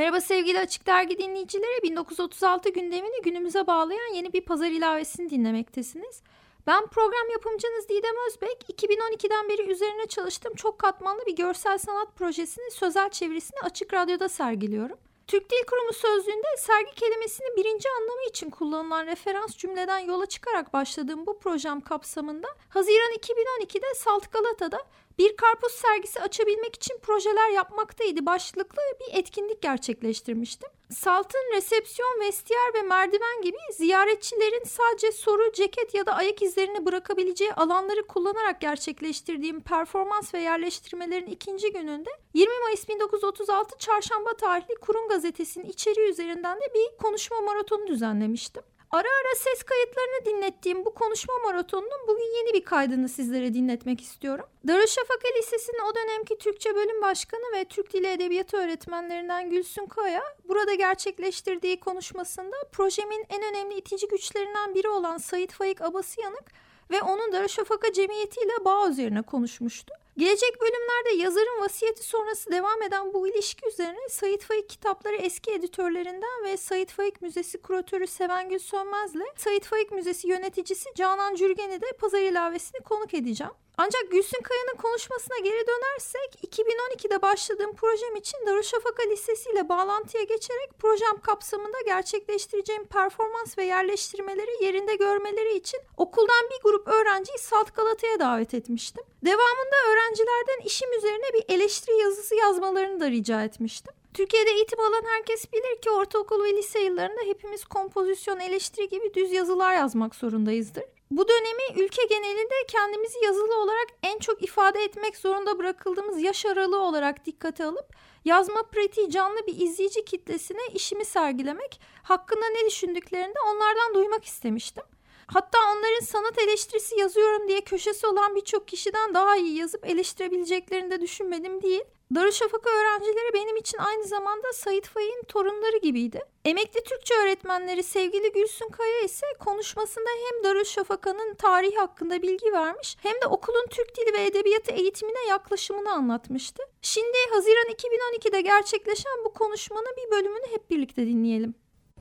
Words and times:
Merhaba 0.00 0.20
sevgili 0.20 0.58
Açık 0.58 0.86
Dergi 0.86 1.18
dinleyicileri. 1.18 1.82
1936 1.82 2.68
gündemini 2.68 3.22
günümüze 3.22 3.66
bağlayan 3.66 4.14
yeni 4.14 4.32
bir 4.32 4.40
pazar 4.40 4.66
ilavesini 4.66 5.30
dinlemektesiniz. 5.30 6.22
Ben 6.66 6.86
program 6.86 7.30
yapımcınız 7.32 7.88
Didem 7.88 8.14
Özbek. 8.28 8.82
2012'den 8.82 9.48
beri 9.48 9.70
üzerine 9.70 10.06
çalıştığım 10.06 10.54
çok 10.54 10.78
katmanlı 10.78 11.26
bir 11.26 11.36
görsel 11.36 11.78
sanat 11.78 12.16
projesinin 12.16 12.68
sözel 12.68 13.10
çevirisini 13.10 13.60
Açık 13.62 13.94
Radyo'da 13.94 14.28
sergiliyorum. 14.28 14.98
Türk 15.26 15.50
Dil 15.50 15.66
Kurumu 15.70 15.92
sözlüğünde 15.92 16.56
sergi 16.58 16.94
kelimesinin 16.94 17.56
birinci 17.56 17.88
anlamı 18.00 18.22
için 18.28 18.50
kullanılan 18.50 19.06
referans 19.06 19.56
cümleden 19.56 19.98
yola 19.98 20.26
çıkarak 20.26 20.72
başladığım 20.72 21.26
bu 21.26 21.38
projem 21.38 21.80
kapsamında 21.80 22.48
Haziran 22.68 23.12
2012'de 23.12 23.94
Salt 23.94 24.32
Galata'da 24.32 24.78
bir 25.20 25.36
karpuz 25.36 25.72
sergisi 25.72 26.20
açabilmek 26.20 26.76
için 26.76 26.98
projeler 27.02 27.50
yapmaktaydı 27.50 28.26
başlıklı 28.26 28.82
bir 29.00 29.18
etkinlik 29.18 29.62
gerçekleştirmiştim. 29.62 30.68
Salt'ın 30.90 31.56
resepsiyon, 31.56 32.20
vestiyer 32.20 32.74
ve 32.74 32.82
merdiven 32.82 33.42
gibi 33.42 33.56
ziyaretçilerin 33.72 34.64
sadece 34.64 35.12
soru, 35.12 35.52
ceket 35.52 35.94
ya 35.94 36.06
da 36.06 36.12
ayak 36.12 36.42
izlerini 36.42 36.86
bırakabileceği 36.86 37.52
alanları 37.52 38.06
kullanarak 38.06 38.60
gerçekleştirdiğim 38.60 39.60
performans 39.60 40.34
ve 40.34 40.40
yerleştirmelerin 40.40 41.26
ikinci 41.26 41.72
gününde 41.72 42.10
20 42.34 42.60
Mayıs 42.64 42.88
1936 42.88 43.78
Çarşamba 43.78 44.32
tarihli 44.32 44.74
Kurum 44.74 45.08
Gazetesi'nin 45.08 45.64
içeriği 45.64 46.10
üzerinden 46.10 46.56
de 46.56 46.74
bir 46.74 46.98
konuşma 47.02 47.40
maratonu 47.40 47.86
düzenlemiştim. 47.86 48.62
Ara 48.92 49.08
ara 49.08 49.34
ses 49.36 49.62
kayıtlarını 49.62 50.24
dinlettiğim 50.24 50.84
bu 50.84 50.94
konuşma 50.94 51.34
maratonunun 51.44 52.08
bugün 52.08 52.36
yeni 52.36 52.54
bir 52.54 52.64
kaydını 52.64 53.08
sizlere 53.08 53.54
dinletmek 53.54 54.00
istiyorum. 54.00 54.46
Darüşşafaka 54.68 55.28
Lisesi'nin 55.38 55.90
o 55.90 55.94
dönemki 55.94 56.38
Türkçe 56.38 56.74
bölüm 56.74 57.02
başkanı 57.02 57.42
ve 57.56 57.64
Türk 57.64 57.92
Dili 57.92 58.06
Edebiyatı 58.06 58.56
öğretmenlerinden 58.56 59.50
Gülsün 59.50 59.86
Kaya 59.86 60.22
burada 60.48 60.74
gerçekleştirdiği 60.74 61.80
konuşmasında 61.80 62.56
projemin 62.72 63.26
en 63.28 63.42
önemli 63.42 63.74
itici 63.74 64.08
güçlerinden 64.08 64.74
biri 64.74 64.88
olan 64.88 65.18
Sayit 65.18 65.52
Faik 65.52 65.80
Abasıyanık 65.80 66.44
ve 66.90 67.02
onun 67.02 67.32
Darüşşafaka 67.32 67.92
Cemiyeti 67.92 68.40
ile 68.40 68.64
bağ 68.64 68.88
üzerine 68.88 69.22
konuşmuştu. 69.22 69.94
Gelecek 70.20 70.60
bölümlerde 70.60 71.22
yazarın 71.22 71.60
vasiyeti 71.60 72.02
sonrası 72.02 72.50
devam 72.50 72.82
eden 72.82 73.14
bu 73.14 73.28
ilişki 73.28 73.68
üzerine 73.68 74.08
Sayit 74.08 74.44
Faik 74.44 74.68
kitapları 74.68 75.16
eski 75.16 75.52
editörlerinden 75.52 76.44
ve 76.44 76.56
Sayit 76.56 76.92
Faik 76.92 77.22
Müzesi 77.22 77.62
kuratörü 77.62 78.06
Sevengül 78.06 78.58
Sönmez'le 78.58 79.26
Sayit 79.36 79.64
Faik 79.64 79.92
Müzesi 79.92 80.28
yöneticisi 80.28 80.88
Canan 80.94 81.34
Cürgen'i 81.34 81.80
de 81.80 81.86
pazar 82.00 82.20
ilavesini 82.20 82.80
konuk 82.80 83.14
edeceğim. 83.14 83.52
Ancak 83.82 84.10
Gülsün 84.10 84.42
Kaya'nın 84.42 84.76
konuşmasına 84.76 85.38
geri 85.38 85.66
dönersek 85.66 86.30
2012'de 86.46 87.22
başladığım 87.22 87.74
projem 87.74 88.16
için 88.16 88.38
Darüşşafaka 88.46 89.02
Lisesi 89.02 89.50
ile 89.50 89.68
bağlantıya 89.68 90.22
geçerek 90.22 90.70
projem 90.78 91.20
kapsamında 91.22 91.80
gerçekleştireceğim 91.86 92.84
performans 92.84 93.58
ve 93.58 93.64
yerleştirmeleri 93.64 94.64
yerinde 94.64 94.94
görmeleri 94.94 95.56
için 95.56 95.80
okuldan 95.96 96.44
bir 96.50 96.62
grup 96.62 96.88
öğrenciyi 96.88 97.38
Salt 97.38 97.76
Galata'ya 97.76 98.20
davet 98.20 98.54
etmiştim. 98.54 99.04
Devamında 99.24 99.76
öğrencilerden 99.90 100.64
işim 100.64 100.92
üzerine 100.98 101.34
bir 101.34 101.54
eleştiri 101.54 101.96
yazısı 101.96 102.34
yazmalarını 102.34 103.00
da 103.00 103.10
rica 103.10 103.44
etmiştim. 103.44 103.94
Türkiye'de 104.14 104.50
eğitim 104.50 104.80
alan 104.80 105.04
herkes 105.04 105.52
bilir 105.52 105.80
ki 105.82 105.90
ortaokul 105.90 106.44
ve 106.44 106.56
lise 106.56 106.80
yıllarında 106.80 107.20
hepimiz 107.24 107.64
kompozisyon, 107.64 108.40
eleştiri 108.40 108.88
gibi 108.88 109.14
düz 109.14 109.32
yazılar 109.32 109.74
yazmak 109.74 110.14
zorundayızdır. 110.14 110.84
Bu 111.10 111.28
dönemi 111.28 111.84
ülke 111.84 112.02
genelinde 112.04 112.54
kendimizi 112.68 113.24
yazılı 113.24 113.60
olarak 113.60 113.86
en 114.02 114.18
çok 114.18 114.42
ifade 114.42 114.84
etmek 114.84 115.16
zorunda 115.16 115.58
bırakıldığımız 115.58 116.22
yaş 116.22 116.46
aralığı 116.46 116.82
olarak 116.82 117.26
dikkate 117.26 117.64
alıp 117.64 117.86
yazma 118.24 118.62
pratiği 118.62 119.10
canlı 119.10 119.46
bir 119.46 119.60
izleyici 119.60 120.04
kitlesine 120.04 120.60
işimi 120.74 121.04
sergilemek, 121.04 121.80
hakkında 122.02 122.48
ne 122.48 122.66
düşündüklerini 122.66 123.34
de 123.34 123.38
onlardan 123.46 123.94
duymak 123.94 124.24
istemiştim. 124.24 124.84
Hatta 125.26 125.58
onların 125.72 126.04
sanat 126.04 126.38
eleştirisi 126.38 127.00
yazıyorum 127.00 127.48
diye 127.48 127.60
köşesi 127.60 128.06
olan 128.06 128.36
birçok 128.36 128.68
kişiden 128.68 129.14
daha 129.14 129.36
iyi 129.36 129.56
yazıp 129.56 129.86
eleştirebileceklerini 129.86 130.90
de 130.90 131.00
düşünmedim 131.00 131.62
değil. 131.62 131.84
Darüşşafaka 132.14 132.70
öğrencileri 132.70 133.34
benim 133.34 133.56
için 133.56 133.78
aynı 133.78 134.04
zamanda 134.04 134.52
Sait 134.52 134.86
Faik'in 134.86 135.22
torunları 135.28 135.78
gibiydi. 135.82 136.20
Emekli 136.44 136.84
Türkçe 136.84 137.14
öğretmenleri 137.14 137.82
sevgili 137.82 138.32
Gülsün 138.32 138.68
Kaya 138.68 139.00
ise 139.04 139.26
konuşmasında 139.38 140.08
hem 140.24 140.44
Darüşşafaka'nın 140.44 141.34
tarihi 141.34 141.76
hakkında 141.76 142.22
bilgi 142.22 142.52
vermiş 142.52 142.96
hem 143.02 143.12
de 143.12 143.26
okulun 143.26 143.66
Türk 143.70 143.96
Dili 143.96 144.12
ve 144.14 144.26
Edebiyatı 144.26 144.72
eğitimine 144.72 145.28
yaklaşımını 145.28 145.92
anlatmıştı. 145.92 146.62
Şimdi 146.82 147.16
Haziran 147.32 147.66
2012'de 147.74 148.40
gerçekleşen 148.40 149.24
bu 149.24 149.32
konuşmanın 149.32 149.94
bir 149.96 150.10
bölümünü 150.10 150.46
hep 150.52 150.70
birlikte 150.70 151.06
dinleyelim. 151.06 151.54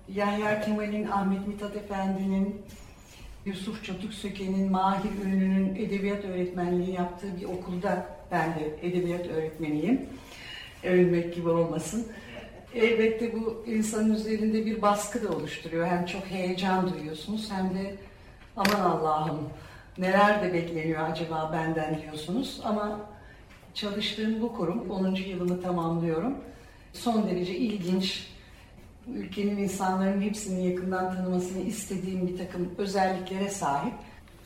Yahya 0.07 0.61
Kemal'in, 0.61 1.07
Ahmet 1.07 1.47
Mithat 1.47 1.75
Efendi'nin, 1.75 2.61
Yusuf 3.45 3.85
Çatuk 3.85 4.13
Söke'nin, 4.13 4.71
Mahir 4.71 5.25
Ünlü'nün 5.25 5.75
edebiyat 5.75 6.25
öğretmenliği 6.25 6.93
yaptığı 6.95 7.37
bir 7.41 7.45
okulda 7.45 8.18
ben 8.31 8.55
de 8.55 8.87
edebiyat 8.87 9.27
öğretmeniyim. 9.27 10.01
Övünmek 10.83 11.35
gibi 11.35 11.49
olmasın. 11.49 12.07
Elbette 12.75 13.33
bu 13.33 13.65
insanın 13.67 14.13
üzerinde 14.13 14.65
bir 14.65 14.81
baskı 14.81 15.23
da 15.23 15.35
oluşturuyor. 15.35 15.87
Hem 15.87 16.05
çok 16.05 16.25
heyecan 16.25 16.93
duyuyorsunuz 16.93 17.51
hem 17.51 17.69
de 17.75 17.95
aman 18.57 18.79
Allah'ım 18.79 19.49
neler 19.97 20.43
de 20.43 20.53
bekleniyor 20.53 21.09
acaba 21.09 21.49
benden 21.53 22.01
diyorsunuz. 22.01 22.61
Ama 22.63 22.99
çalıştığım 23.73 24.41
bu 24.41 24.55
kurum 24.55 24.89
10. 24.89 25.15
yılımı 25.15 25.61
tamamlıyorum. 25.61 26.37
Son 26.93 27.27
derece 27.27 27.55
ilginç, 27.55 28.27
ülkenin 29.07 29.57
insanların 29.57 30.21
hepsini 30.21 30.67
yakından 30.67 31.15
tanımasını 31.15 31.61
istediğim 31.61 32.27
bir 32.27 32.37
takım 32.37 32.75
özelliklere 32.77 33.49
sahip. 33.49 33.93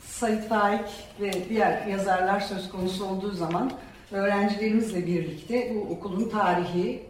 Sait 0.06 0.50
Faik 0.50 0.86
ve 1.22 1.32
diğer 1.50 1.88
yazarlar 1.88 2.40
söz 2.40 2.70
konusu 2.70 3.06
olduğu 3.06 3.32
zaman 3.32 3.72
öğrencilerimizle 4.12 5.08
birlikte 5.08 5.76
bu 5.76 5.94
okulun 5.94 6.30
tarihi 6.30 7.04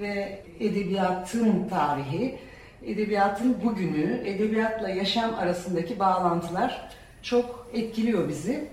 ve 0.00 0.42
edebiyatın 0.60 1.68
tarihi, 1.68 2.38
edebiyatın 2.82 3.56
bugünü, 3.64 4.22
edebiyatla 4.24 4.88
yaşam 4.88 5.34
arasındaki 5.34 5.98
bağlantılar 5.98 6.90
çok 7.22 7.70
etkiliyor 7.72 8.28
bizi. 8.28 8.68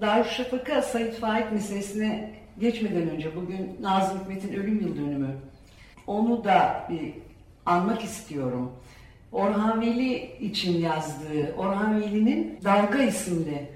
Darüşşafaka 0.00 0.82
Sait 0.82 1.14
Faik 1.14 1.52
meselesine 1.52 2.34
geçmeden 2.60 3.10
önce 3.10 3.36
bugün 3.36 3.76
Nazım 3.80 4.20
Hikmet'in 4.20 4.54
ölüm 4.54 4.80
yıl 4.80 4.96
dönümü. 4.96 5.36
Onu 6.06 6.44
da 6.44 6.86
bir 6.90 7.14
anmak 7.66 8.04
istiyorum. 8.04 8.72
Orhan 9.34 9.80
Veli 9.80 10.36
için 10.40 10.80
yazdığı, 10.80 11.54
Orhan 11.58 12.00
Veli'nin 12.00 12.58
Dalga 12.64 13.02
isimli 13.02 13.68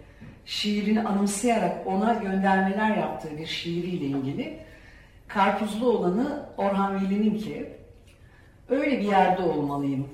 şiirini 0.47 1.03
anımsayarak 1.03 1.87
ona 1.87 2.15
göndermeler 2.15 2.97
yaptığı 2.97 3.39
bir 3.39 3.47
şiiriyle 3.47 4.05
ilgili 4.05 4.59
karpuzlu 5.29 5.91
olanı 5.91 6.47
Orhan 6.57 6.95
Veli'nin 6.95 7.39
ki 7.39 7.69
öyle 8.69 9.01
bir 9.01 9.05
yerde 9.05 9.43
olmalıyım. 9.43 10.09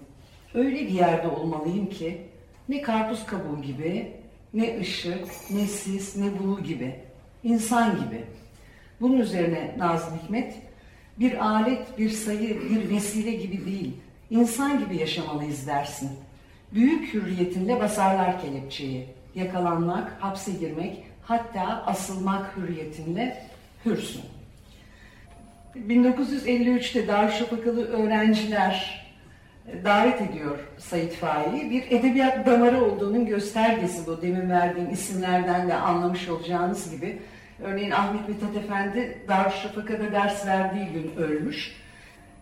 Öyle 0.54 0.80
bir 0.80 0.90
yerde 0.90 1.28
olmalıyım 1.28 1.86
ki 1.86 2.22
ne 2.68 2.82
karpuz 2.82 3.26
kabuğu 3.26 3.62
gibi, 3.62 4.12
ne 4.54 4.80
ışık, 4.80 5.26
ne 5.50 5.66
sis, 5.66 6.16
ne 6.16 6.38
buğu 6.38 6.62
gibi. 6.62 6.94
insan 7.42 7.90
gibi. 7.90 8.24
Bunun 9.00 9.18
üzerine 9.18 9.74
Nazım 9.78 10.18
Hikmet 10.18 10.54
bir 11.18 11.46
alet, 11.46 11.98
bir 11.98 12.10
sayı, 12.10 12.70
bir 12.70 12.90
vesile 12.90 13.30
gibi 13.30 13.66
değil 13.66 13.92
İnsan 14.34 14.78
gibi 14.78 14.96
yaşamalıyız 14.96 15.66
dersin. 15.66 16.10
Büyük 16.72 17.14
hürriyetinle 17.14 17.80
basarlar 17.80 18.40
kelepçeyi. 18.40 19.06
Yakalanmak, 19.34 20.16
hapse 20.20 20.52
girmek, 20.52 21.04
hatta 21.22 21.82
asılmak 21.86 22.56
hürriyetinle 22.56 23.46
hürsün. 23.84 24.22
1953'te 25.76 27.08
Darüşşafakalı 27.08 27.86
öğrenciler 27.86 29.04
davet 29.84 30.22
ediyor 30.22 30.58
Sayit 30.78 31.14
Faik'i. 31.14 31.70
Bir 31.70 31.98
edebiyat 31.98 32.46
damarı 32.46 32.84
olduğunun 32.84 33.26
göstergesi 33.26 34.06
bu. 34.06 34.22
Demin 34.22 34.50
verdiğim 34.50 34.90
isimlerden 34.90 35.68
de 35.68 35.74
anlamış 35.74 36.28
olacağınız 36.28 36.90
gibi. 36.90 37.18
Örneğin 37.62 37.90
Ahmet 37.90 38.28
Mithat 38.28 38.56
Efendi 38.56 39.18
Darüşşafaka'da 39.28 40.12
ders 40.12 40.46
verdiği 40.46 40.86
gün 40.86 41.12
ölmüş 41.16 41.83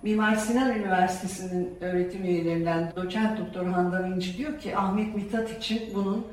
Mimar 0.03 0.37
Sinan 0.37 0.79
Üniversitesi'nin 0.79 1.75
öğretim 1.81 2.25
üyelerinden 2.25 2.93
doçent 2.97 3.39
doktor 3.39 3.67
Handan 3.67 4.13
İnci 4.13 4.39
diyor 4.39 4.59
ki 4.59 4.77
Ahmet 4.77 5.15
Mithat 5.15 5.51
için 5.51 5.83
bunun 5.95 6.27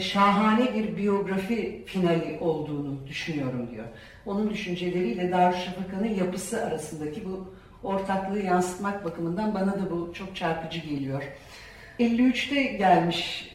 şahane 0.00 0.74
bir 0.74 0.96
biyografi 0.96 1.84
finali 1.86 2.38
olduğunu 2.40 3.06
düşünüyorum 3.06 3.70
diyor. 3.70 3.84
Onun 4.26 4.50
düşünceleriyle 4.50 5.32
Darüşşafaka'nın 5.32 6.14
yapısı 6.14 6.66
arasındaki 6.66 7.24
bu 7.24 7.54
ortaklığı 7.82 8.40
yansıtmak 8.40 9.04
bakımından 9.04 9.54
bana 9.54 9.72
da 9.72 9.90
bu 9.90 10.12
çok 10.14 10.36
çarpıcı 10.36 10.80
geliyor. 10.80 11.22
53'te 12.00 12.62
gelmiş 12.62 13.50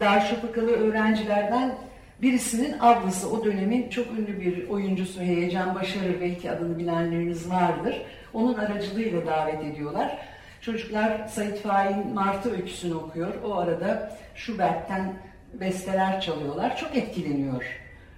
Darüşşafakalı 0.00 0.70
öğrencilerden 0.70 1.74
birisinin 2.22 2.76
ablası 2.80 3.30
o 3.30 3.44
dönemin 3.44 3.88
çok 3.88 4.06
ünlü 4.18 4.40
bir 4.40 4.68
oyuncusu 4.68 5.20
Heyecan 5.20 5.74
Başarı 5.74 6.20
belki 6.20 6.50
adını 6.50 6.78
bilenleriniz 6.78 7.50
vardır. 7.50 8.02
Onun 8.34 8.54
aracılığıyla 8.54 9.26
davet 9.26 9.64
ediyorlar. 9.64 10.18
Çocuklar 10.60 11.26
Sait 11.28 11.62
Faik'in 11.62 12.14
Martı 12.14 12.52
öyküsünü 12.52 12.94
okuyor. 12.94 13.34
O 13.44 13.54
arada 13.54 14.18
Schubert'ten 14.34 15.14
besteler 15.60 16.20
çalıyorlar. 16.20 16.76
Çok 16.76 16.96
etkileniyor 16.96 17.64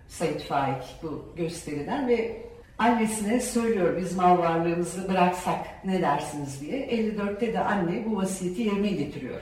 Sait 0.09 0.43
Faik 0.43 0.85
bu 1.03 1.33
gösteriden 1.37 2.09
ve 2.09 2.43
annesine 2.79 3.41
söylüyor 3.41 3.97
biz 3.97 4.17
mal 4.17 4.39
varlığımızı 4.39 5.09
bıraksak 5.09 5.85
ne 5.85 6.03
dersiniz 6.03 6.61
diye. 6.61 6.87
54'te 6.87 7.53
de 7.53 7.61
anne 7.61 8.05
bu 8.07 8.17
vasiyeti 8.17 8.63
yerine 8.63 8.89
getiriyor. 8.89 9.41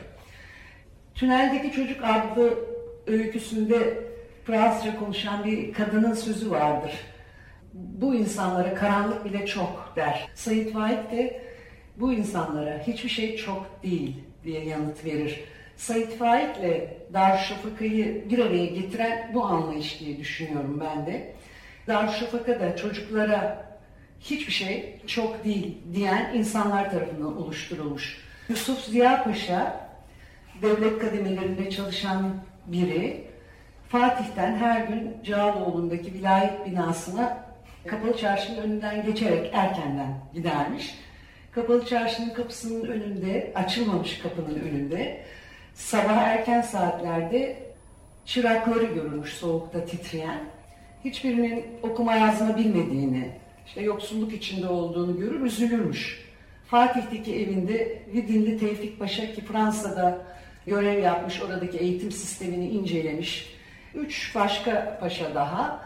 Tüneldeki 1.14 1.72
Çocuk 1.72 2.04
adlı 2.04 2.58
öyküsünde 3.06 4.05
Fransızca 4.46 4.98
konuşan 4.98 5.44
bir 5.44 5.72
kadının 5.72 6.14
sözü 6.14 6.50
vardır. 6.50 6.92
Bu 7.72 8.14
insanlara 8.14 8.74
karanlık 8.74 9.24
bile 9.24 9.46
çok 9.46 9.92
der. 9.96 10.28
Sayit 10.34 10.72
Faik 10.72 11.12
de 11.12 11.42
bu 11.96 12.12
insanlara 12.12 12.82
hiçbir 12.86 13.08
şey 13.08 13.36
çok 13.36 13.82
değil 13.82 14.16
diye 14.44 14.64
yanıt 14.64 15.04
verir. 15.04 15.40
Sayit 15.76 16.18
Faik 16.18 16.56
ile 16.56 16.96
Darüşşafaka'yı 17.12 18.30
bir 18.30 18.38
araya 18.38 18.66
getiren 18.66 19.30
bu 19.34 19.44
anlayış 19.44 20.00
diye 20.00 20.18
düşünüyorum 20.18 20.80
ben 20.80 21.06
de. 21.06 21.34
Darüşşafaka 21.86 22.60
da 22.60 22.76
çocuklara 22.76 23.66
hiçbir 24.20 24.52
şey 24.52 25.00
çok 25.06 25.44
değil 25.44 25.78
diyen 25.94 26.34
insanlar 26.34 26.90
tarafından 26.90 27.36
oluşturulmuş. 27.42 28.18
Yusuf 28.48 28.84
Ziya 28.84 29.24
Paşa 29.24 29.90
devlet 30.62 30.98
kademelerinde 30.98 31.70
çalışan 31.70 32.34
biri. 32.66 33.25
Fatih'ten 33.88 34.56
her 34.56 34.86
gün 34.86 35.16
Cağaloğlu'ndaki 35.24 36.14
vilayet 36.14 36.66
binasına 36.66 37.46
Kapalı 37.86 38.16
Çarşı'nın 38.16 38.62
önünden 38.62 39.06
geçerek 39.06 39.50
erkenden 39.52 40.14
gidermiş. 40.34 40.94
Kapalı 41.52 41.86
Çarşı'nın 41.86 42.30
kapısının 42.30 42.84
önünde, 42.86 43.52
açılmamış 43.54 44.18
kapının 44.18 44.60
önünde 44.60 45.20
sabah 45.74 46.16
erken 46.16 46.60
saatlerde 46.60 47.56
çırakları 48.24 48.84
görülmüş 48.84 49.32
soğukta 49.32 49.84
titreyen. 49.84 50.38
Hiçbirinin 51.04 51.64
okuma 51.82 52.14
yazma 52.14 52.56
bilmediğini, 52.56 53.30
işte 53.66 53.82
yoksulluk 53.82 54.32
içinde 54.32 54.68
olduğunu 54.68 55.20
görür, 55.20 55.40
üzülürmüş. 55.40 56.26
Fatih'teki 56.66 57.36
evinde 57.36 58.02
Vidinli 58.14 58.58
Tevfik 58.58 58.98
Paşa 58.98 59.32
ki 59.32 59.44
Fransa'da 59.44 60.18
görev 60.66 61.02
yapmış, 61.02 61.42
oradaki 61.42 61.78
eğitim 61.78 62.12
sistemini 62.12 62.68
incelemiş. 62.68 63.55
Üç 63.96 64.34
başka 64.34 64.98
paşa 65.00 65.34
daha 65.34 65.80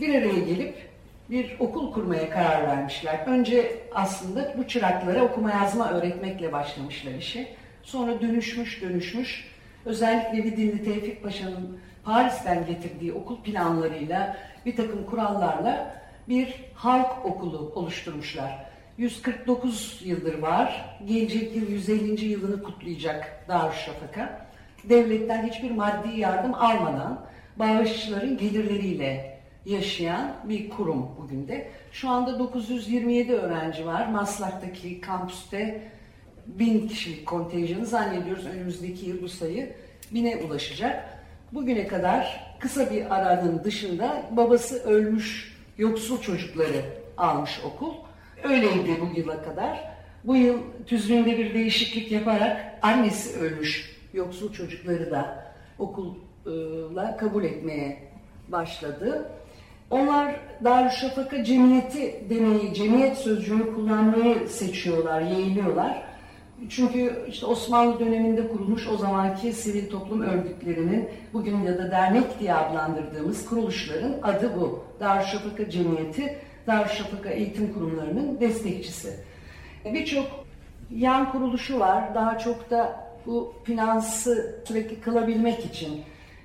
bir 0.00 0.14
araya 0.14 0.40
gelip 0.40 0.92
bir 1.30 1.56
okul 1.58 1.92
kurmaya 1.92 2.30
karar 2.30 2.66
vermişler. 2.66 3.20
Önce 3.26 3.80
aslında 3.94 4.54
bu 4.58 4.68
çıraklara 4.68 5.22
okuma 5.22 5.50
yazma 5.50 5.90
öğretmekle 5.90 6.52
başlamışlar 6.52 7.12
işi. 7.12 7.48
Sonra 7.82 8.20
dönüşmüş 8.20 8.82
dönüşmüş. 8.82 9.52
Özellikle 9.84 10.44
Vidinli 10.44 10.84
Tevfik 10.84 11.22
Paşa'nın 11.22 11.78
Paris'ten 12.04 12.66
getirdiği 12.66 13.12
okul 13.12 13.42
planlarıyla 13.42 14.36
bir 14.66 14.76
takım 14.76 15.06
kurallarla 15.06 16.02
bir 16.28 16.54
halk 16.74 17.26
okulu 17.26 17.72
oluşturmuşlar. 17.74 18.66
149 18.98 20.00
yıldır 20.04 20.38
var. 20.38 20.96
Gelecek 21.06 21.56
yıl 21.56 21.70
150. 21.70 22.24
yılını 22.24 22.62
kutlayacak 22.62 23.44
Darüşşafaka. 23.48 24.46
Devletten 24.84 25.46
hiçbir 25.46 25.70
maddi 25.70 26.20
yardım 26.20 26.54
almadan 26.54 27.20
bağışçıların 27.56 28.38
gelirleriyle 28.38 29.38
yaşayan 29.66 30.34
bir 30.44 30.70
kurum 30.70 31.08
bugün 31.20 31.48
de. 31.48 31.70
Şu 31.92 32.08
anda 32.08 32.38
927 32.38 33.32
öğrenci 33.32 33.86
var. 33.86 34.08
Maslak'taki 34.08 35.00
kampüste 35.00 35.82
1000 36.46 36.88
kişilik 36.88 37.26
kontenjanı 37.26 37.86
zannediyoruz 37.86 38.46
önümüzdeki 38.46 39.06
yıl 39.06 39.22
bu 39.22 39.28
sayı 39.28 39.72
bine 40.10 40.36
ulaşacak. 40.36 41.18
Bugüne 41.52 41.86
kadar 41.86 42.54
kısa 42.58 42.90
bir 42.90 43.14
aranın 43.14 43.64
dışında 43.64 44.22
babası 44.30 44.82
ölmüş 44.82 45.56
yoksul 45.78 46.20
çocukları 46.20 46.82
almış 47.16 47.60
okul. 47.64 47.94
Öyleydi 48.44 48.96
bu 49.00 49.20
yıla 49.20 49.42
kadar. 49.42 49.92
Bu 50.24 50.36
yıl 50.36 50.58
tüzüğünde 50.86 51.38
bir 51.38 51.54
değişiklik 51.54 52.12
yaparak 52.12 52.78
annesi 52.82 53.38
ölmüş 53.38 53.96
yoksul 54.12 54.52
çocukları 54.52 55.10
da 55.10 55.52
okulla 56.46 57.16
kabul 57.16 57.44
etmeye 57.44 57.98
başladı. 58.48 59.28
Onlar 59.90 60.40
Darüşşafaka 60.64 61.44
cemiyeti 61.44 62.24
demeyi, 62.30 62.74
cemiyet 62.74 63.18
sözcüğünü 63.18 63.74
kullanmayı 63.74 64.48
seçiyorlar, 64.48 65.20
yeğliyorlar. 65.20 66.02
Çünkü 66.68 67.24
işte 67.28 67.46
Osmanlı 67.46 68.00
döneminde 68.00 68.48
kurulmuş 68.48 68.88
o 68.88 68.96
zamanki 68.96 69.52
sivil 69.52 69.90
toplum 69.90 70.22
örgütlerinin 70.22 71.08
bugün 71.32 71.62
ya 71.62 71.78
da 71.78 71.90
dernek 71.90 72.40
diye 72.40 72.54
adlandırdığımız 72.54 73.46
kuruluşların 73.46 74.14
adı 74.22 74.50
bu. 74.60 74.84
Darüşşafaka 75.00 75.70
Cemiyeti, 75.70 76.38
Darüşşafaka 76.66 77.28
Eğitim 77.30 77.74
Kurumlarının 77.74 78.40
destekçisi. 78.40 79.16
Birçok 79.84 80.26
yan 80.90 81.32
kuruluşu 81.32 81.80
var. 81.80 82.14
Daha 82.14 82.38
çok 82.38 82.70
da 82.70 83.06
bu 83.26 83.54
finansı 83.64 84.60
sürekli 84.64 85.00
kılabilmek 85.00 85.64
için 85.64 86.02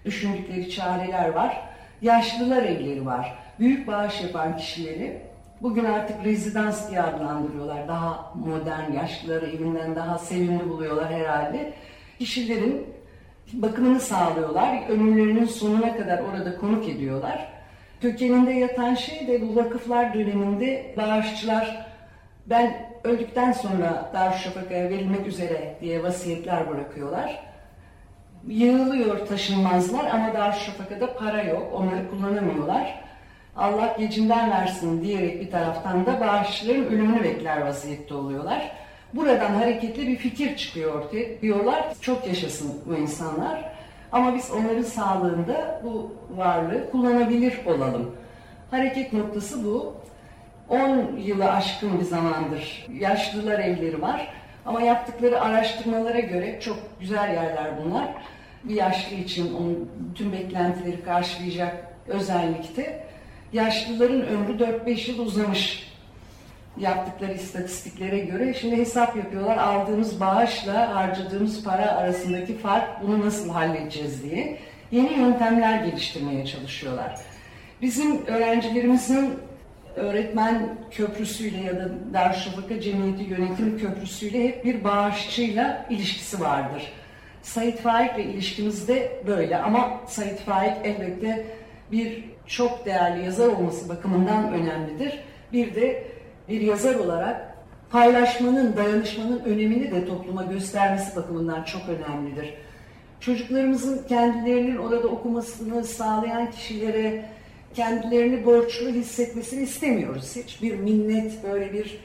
düşündükleri 0.08 0.72
çareler 0.72 1.30
var. 1.30 1.62
Yaşlılar 2.02 2.64
evleri 2.64 3.06
var. 3.06 3.34
Büyük 3.60 3.88
bağış 3.88 4.22
yapan 4.22 4.58
kişileri 4.58 5.22
bugün 5.62 5.86
artık 5.86 6.26
rezidans 6.26 6.90
diye 6.90 7.02
adlandırıyorlar. 7.02 7.88
Daha 7.88 8.34
modern, 8.36 8.94
yaşlıları 8.94 9.46
evinden 9.46 9.96
daha 9.96 10.18
sevimli 10.18 10.70
buluyorlar 10.70 11.14
herhalde. 11.14 11.74
Kişilerin 12.20 12.86
bakımını 13.54 14.00
sağlıyorlar. 14.00 14.90
Ömürlerinin 14.90 15.46
sonuna 15.46 15.98
kadar 15.98 16.20
orada 16.20 16.58
konuk 16.58 16.90
ediyorlar. 16.90 17.48
Kökeninde 18.02 18.52
yatan 18.52 18.96
şey 18.96 19.28
de 19.28 19.42
bu 19.42 19.56
vakıflar 19.56 20.14
döneminde 20.14 20.94
bağışçılar 20.98 21.88
ben 22.46 22.88
öldükten 23.04 23.52
sonra 23.52 24.12
Darüşşafaka'ya 24.14 24.90
verilmek 24.90 25.28
üzere 25.28 25.76
diye 25.82 26.04
vasiyetler 26.04 26.70
bırakıyorlar. 26.70 27.47
Yığılıyor 28.48 29.28
taşınmazlar 29.28 30.06
ama 30.06 30.34
Darüşşafaka'da 30.34 31.14
para 31.14 31.44
yok. 31.44 31.74
Onları 31.74 32.10
kullanamıyorlar. 32.10 33.02
Allah 33.58 33.96
gecinden 34.00 34.52
versin 34.52 35.04
diyerek 35.04 35.42
bir 35.42 35.52
taraftan 35.52 36.06
da 36.06 36.20
bağışçıların 36.20 36.86
ölümünü 36.86 37.24
bekler 37.24 37.62
vaziyette 37.62 38.14
oluyorlar. 38.14 38.72
Buradan 39.14 39.54
hareketli 39.54 40.08
bir 40.08 40.16
fikir 40.16 40.58
çıkıyor 40.58 40.94
ortaya. 40.94 41.42
Diyorlar 41.42 41.84
çok 42.02 42.28
yaşasın 42.28 42.74
bu 42.86 42.96
insanlar. 42.96 43.72
Ama 44.12 44.36
biz 44.36 44.52
onların 44.52 44.84
sağlığında 44.84 45.82
bu 45.84 46.16
varlığı 46.36 46.92
kullanabilir 46.92 47.66
olalım. 47.66 48.16
Hareket 48.72 49.14
noktası 49.14 49.66
bu. 49.66 49.96
10 50.70 51.18
yılı 51.18 51.52
aşkın 51.52 52.00
bir 52.00 52.06
zamandır 52.06 52.88
yaşlılar 53.00 53.60
evleri 53.60 54.02
var. 54.02 54.34
Ama 54.66 54.82
yaptıkları 54.82 55.42
araştırmalara 55.42 56.20
göre 56.20 56.60
çok 56.60 56.78
güzel 57.00 57.34
yerler 57.34 57.72
bunlar. 57.86 58.08
Bir 58.68 58.76
yaşlı 58.76 59.16
için 59.16 59.54
onun 59.54 59.90
bütün 60.10 60.32
beklentileri 60.32 61.04
karşılayacak 61.04 61.88
özellikte. 62.08 63.04
Yaşlıların 63.54 64.28
ömrü 64.28 64.64
4-5 64.64 65.12
yıl 65.12 65.20
uzamış 65.20 65.88
yaptıkları 66.80 67.34
istatistiklere 67.34 68.20
göre. 68.20 68.54
Şimdi 68.54 68.78
hesap 68.78 69.16
yapıyorlar 69.16 69.58
aldığımız 69.58 70.20
bağışla 70.20 70.96
harcadığımız 70.96 71.64
para 71.64 71.92
arasındaki 71.92 72.58
fark 72.58 73.04
bunu 73.04 73.26
nasıl 73.26 73.50
halledeceğiz 73.50 74.24
diye. 74.24 74.60
Yeni 74.92 75.14
yöntemler 75.14 75.86
geliştirmeye 75.86 76.46
çalışıyorlar. 76.46 77.16
Bizim 77.82 78.26
öğrencilerimizin 78.26 79.34
öğretmen 79.96 80.78
köprüsüyle 80.92 81.58
ya 81.58 81.76
da 81.76 81.90
Darüşşafaka 82.14 82.82
Cemiyeti 82.82 83.24
Yönetim 83.24 83.78
Köprüsüyle 83.78 84.48
hep 84.48 84.66
bir 84.66 84.84
bağışçıyla 84.84 85.86
ilişkisi 85.90 86.40
vardır. 86.40 86.94
Sait 87.42 87.80
Faik 87.80 88.16
ile 88.16 88.24
ilişkimiz 88.24 88.88
de 88.88 89.22
böyle 89.28 89.58
ama 89.58 90.02
Sait 90.08 90.40
Faik 90.40 90.74
elbette 90.84 91.46
bir 91.92 92.24
çok 92.48 92.86
değerli 92.86 93.26
yazar 93.26 93.48
olması 93.48 93.90
bakımından 93.90 94.54
önemlidir. 94.54 95.20
Bir 95.54 95.76
de 95.76 96.04
bir 96.50 96.62
yazar 96.62 96.96
olarak 96.96 97.58
paylaşmanın, 97.92 98.78
dayanışmanın 98.78 99.40
önemini 99.40 99.92
de 99.92 100.06
topluma 100.06 100.44
göstermesi 100.44 101.16
bakımından 101.16 101.64
çok 101.64 101.82
önemlidir. 101.90 102.54
Çocuklarımızın 103.20 104.08
kendilerinin 104.08 104.78
orada 104.78 105.08
okumasını 105.08 105.84
sağlayan 105.84 106.52
kişilere 106.52 107.26
kendilerini 107.74 108.46
borçlu 108.46 108.90
hissetmesini 108.90 109.64
istemiyoruz. 109.64 110.36
Hiçbir 110.36 110.76
minnet 110.76 111.44
böyle 111.44 111.74
bir 111.74 112.00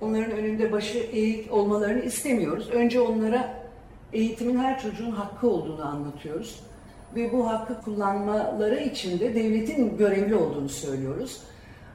onların 0.00 0.30
önünde 0.30 0.72
başı 0.72 0.98
eğik 0.98 1.52
olmalarını 1.52 2.02
istemiyoruz. 2.02 2.70
Önce 2.70 3.00
onlara 3.00 3.61
eğitimin 4.12 4.58
her 4.58 4.80
çocuğun 4.80 5.10
hakkı 5.10 5.50
olduğunu 5.50 5.86
anlatıyoruz. 5.86 6.60
Ve 7.16 7.32
bu 7.32 7.48
hakkı 7.48 7.80
kullanmaları 7.80 8.80
için 8.80 9.20
de 9.20 9.34
devletin 9.34 9.96
görevli 9.96 10.34
olduğunu 10.34 10.68
söylüyoruz. 10.68 11.40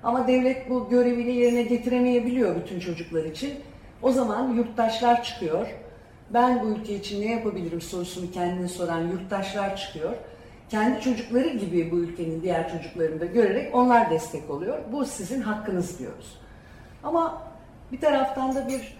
Ama 0.03 0.27
devlet 0.27 0.69
bu 0.69 0.89
görevini 0.89 1.36
yerine 1.36 1.62
getiremeyebiliyor 1.62 2.55
bütün 2.55 2.79
çocuklar 2.79 3.24
için. 3.24 3.53
O 4.01 4.12
zaman 4.12 4.53
yurttaşlar 4.53 5.24
çıkıyor. 5.24 5.67
Ben 6.33 6.62
bu 6.63 6.67
ülke 6.67 6.95
için 6.95 7.21
ne 7.21 7.31
yapabilirim 7.31 7.81
sorusunu 7.81 8.31
kendine 8.31 8.67
soran 8.67 9.07
yurttaşlar 9.07 9.77
çıkıyor. 9.77 10.13
Kendi 10.69 11.01
çocukları 11.01 11.50
gibi 11.50 11.91
bu 11.91 11.97
ülkenin 11.97 12.41
diğer 12.41 12.71
çocuklarını 12.71 13.19
da 13.19 13.25
görerek 13.25 13.75
onlar 13.75 14.09
destek 14.09 14.50
oluyor. 14.50 14.79
Bu 14.91 15.05
sizin 15.05 15.41
hakkınız 15.41 16.00
diyoruz. 16.00 16.38
Ama 17.03 17.41
bir 17.91 18.01
taraftan 18.01 18.55
da 18.55 18.67
bir 18.67 18.97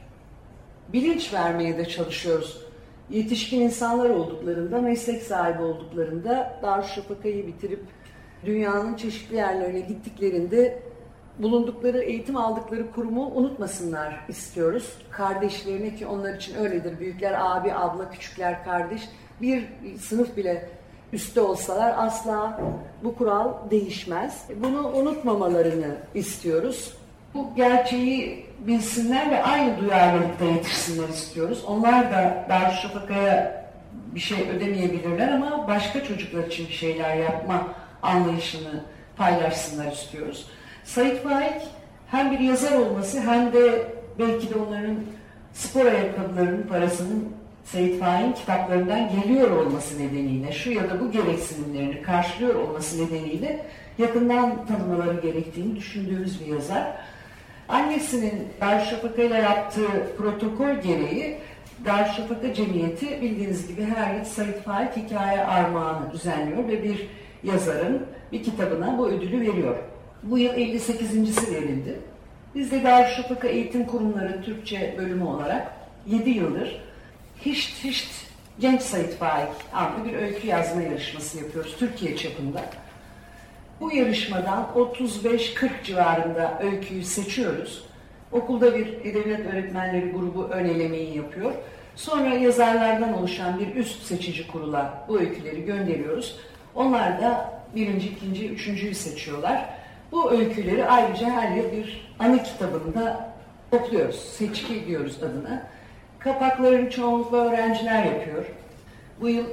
bilinç 0.94 1.34
vermeye 1.34 1.78
de 1.78 1.86
çalışıyoruz. 1.86 2.67
Yetişkin 3.10 3.62
insanlar 3.62 4.10
olduklarında, 4.10 4.82
meslek 4.82 5.24
sahibi 5.24 5.64
olduklarında 5.64 6.60
Darüşşafaka'yı 6.64 7.48
bitirip 7.48 7.84
dünyanın 8.46 8.96
çeşitli 8.96 9.36
yerlerine 9.36 9.80
gittiklerinde 9.80 10.84
bulundukları, 11.40 12.04
eğitim 12.04 12.38
aldıkları 12.38 12.92
kurumu 12.92 13.32
unutmasınlar 13.36 14.26
istiyoruz. 14.30 14.98
Kardeşlerine 15.12 15.96
ki 15.96 16.08
onlar 16.08 16.34
için 16.34 16.56
öyledir. 16.56 17.00
Büyükler 17.00 17.36
abi, 17.40 17.74
abla, 17.74 18.10
küçükler 18.10 18.64
kardeş. 18.64 19.02
Bir 19.42 19.66
sınıf 20.00 20.38
bile 20.38 20.70
üstte 21.14 21.42
olsalar 21.42 21.94
asla 21.98 22.62
bu 23.04 23.16
kural 23.16 23.70
değişmez. 23.72 24.48
Bunu 24.64 24.88
unutmamalarını 24.88 25.96
istiyoruz. 26.14 26.98
Bu 27.34 27.56
gerçeği 27.56 28.46
bilsinler 28.60 29.32
ve 29.32 29.44
aynı 29.44 29.80
duyarlılıkta 29.80 30.46
yetişsinler 30.46 31.10
istiyoruz. 31.10 31.64
Onlar 31.68 32.12
da 32.12 32.46
Darüşşafaka'ya 32.50 33.68
bir 34.16 34.20
şey 34.20 34.50
ödemeyebilirler 34.50 35.32
ama 35.32 35.68
başka 35.68 36.04
çocuklar 36.04 36.44
için 36.44 36.68
bir 36.68 36.74
şeyler 36.74 37.16
yapma 37.16 37.68
anlayışını 38.02 38.84
paylaşsınlar 39.18 39.92
istiyoruz. 39.92 40.48
Sait 40.84 41.24
Faik 41.24 41.62
hem 42.12 42.32
bir 42.32 42.40
yazar 42.40 42.78
olması 42.78 43.22
hem 43.22 43.54
de 43.54 43.88
belki 44.20 44.50
de 44.50 44.56
onların 44.56 44.96
spor 45.54 45.86
ayakkabılarının 45.86 46.68
parasının 46.68 47.38
Sait 47.66 48.00
Faik'in 48.00 48.34
kitaplarından 48.34 49.10
geliyor 49.10 49.52
olması 49.52 50.00
nedeniyle, 50.04 50.52
şu 50.52 50.72
ya 50.72 50.90
da 50.90 51.00
bu 51.00 51.12
gereksinimlerini 51.12 52.02
karşılıyor 52.02 52.56
olması 52.56 53.06
nedeniyle 53.06 53.66
yakından 53.98 54.66
tanımaları 54.66 55.22
gerektiğini 55.22 55.76
düşündüğümüz 55.76 56.42
bir 56.42 56.46
yazar. 56.46 56.84
Annesinin 57.70 58.48
Darüşşafaka 58.62 59.22
yaptığı 59.22 60.16
protokol 60.18 60.74
gereği 60.74 61.38
Darüşşafaka 61.86 62.54
Cemiyeti 62.54 63.22
bildiğiniz 63.22 63.68
gibi 63.68 63.84
her 63.84 64.16
yıl 64.16 64.26
Sait 64.26 64.64
Faik 64.64 64.98
Hikaye 64.98 65.44
Armağanı 65.44 66.12
düzenliyor 66.12 66.68
ve 66.68 66.84
bir 66.84 67.08
yazarın 67.44 68.06
bir 68.32 68.44
kitabına 68.44 68.98
bu 68.98 69.08
ödülü 69.08 69.42
veriyor. 69.42 69.78
Bu 70.24 70.38
yıl 70.38 70.54
58.si 70.54 71.56
verildi. 71.56 72.00
Biz 72.56 72.72
de 72.72 72.84
Darüşşafaka 72.84 73.48
Eğitim 73.48 73.86
Kurumları 73.86 74.44
Türkçe 74.44 74.96
bölümü 74.98 75.24
olarak 75.24 75.74
7 76.08 76.30
yıldır 76.30 76.82
Hişt 77.46 77.84
Hişt 77.84 78.28
Genç 78.60 78.82
Sait 78.82 79.16
Faik 79.16 79.50
adlı 79.74 80.06
bir 80.06 80.14
öykü 80.14 80.48
yazma 80.48 80.82
yarışması 80.82 81.38
yapıyoruz 81.38 81.76
Türkiye 81.80 82.18
çapında. 82.18 82.66
Bu 83.82 83.92
yarışmadan 83.92 84.68
35-40 84.76 85.84
civarında 85.84 86.60
öyküyü 86.62 87.04
seçiyoruz. 87.04 87.84
Okulda 88.32 88.76
bir 88.76 88.88
edebiyat 88.88 89.40
öğretmenleri 89.40 90.12
grubu 90.12 90.44
ön 90.44 90.66
elemeyi 90.66 91.18
yapıyor. 91.18 91.52
Sonra 91.96 92.30
yazarlardan 92.30 93.14
oluşan 93.14 93.60
bir 93.60 93.76
üst 93.76 94.04
seçici 94.04 94.48
kurula 94.48 95.06
bu 95.08 95.20
öyküleri 95.20 95.66
gönderiyoruz. 95.66 96.40
Onlar 96.76 97.22
da 97.22 97.60
birinci, 97.76 98.08
ikinci, 98.08 98.50
üçüncüyü 98.50 98.96
seçiyorlar. 98.96 99.66
Bu 100.12 100.32
öyküleri 100.32 100.86
ayrıca 100.86 101.30
her 101.30 101.56
yıl 101.56 101.72
bir 101.72 102.16
anı 102.20 102.44
kitabında 102.44 103.30
topluyoruz. 103.72 104.16
Seçki 104.16 104.88
diyoruz 104.88 105.24
adına. 105.24 105.64
Kapaklarını 106.20 106.90
çoğunlukla 106.90 107.38
öğrenciler 107.38 108.04
yapıyor. 108.04 108.46
Bu 109.22 109.30
yıl 109.30 109.46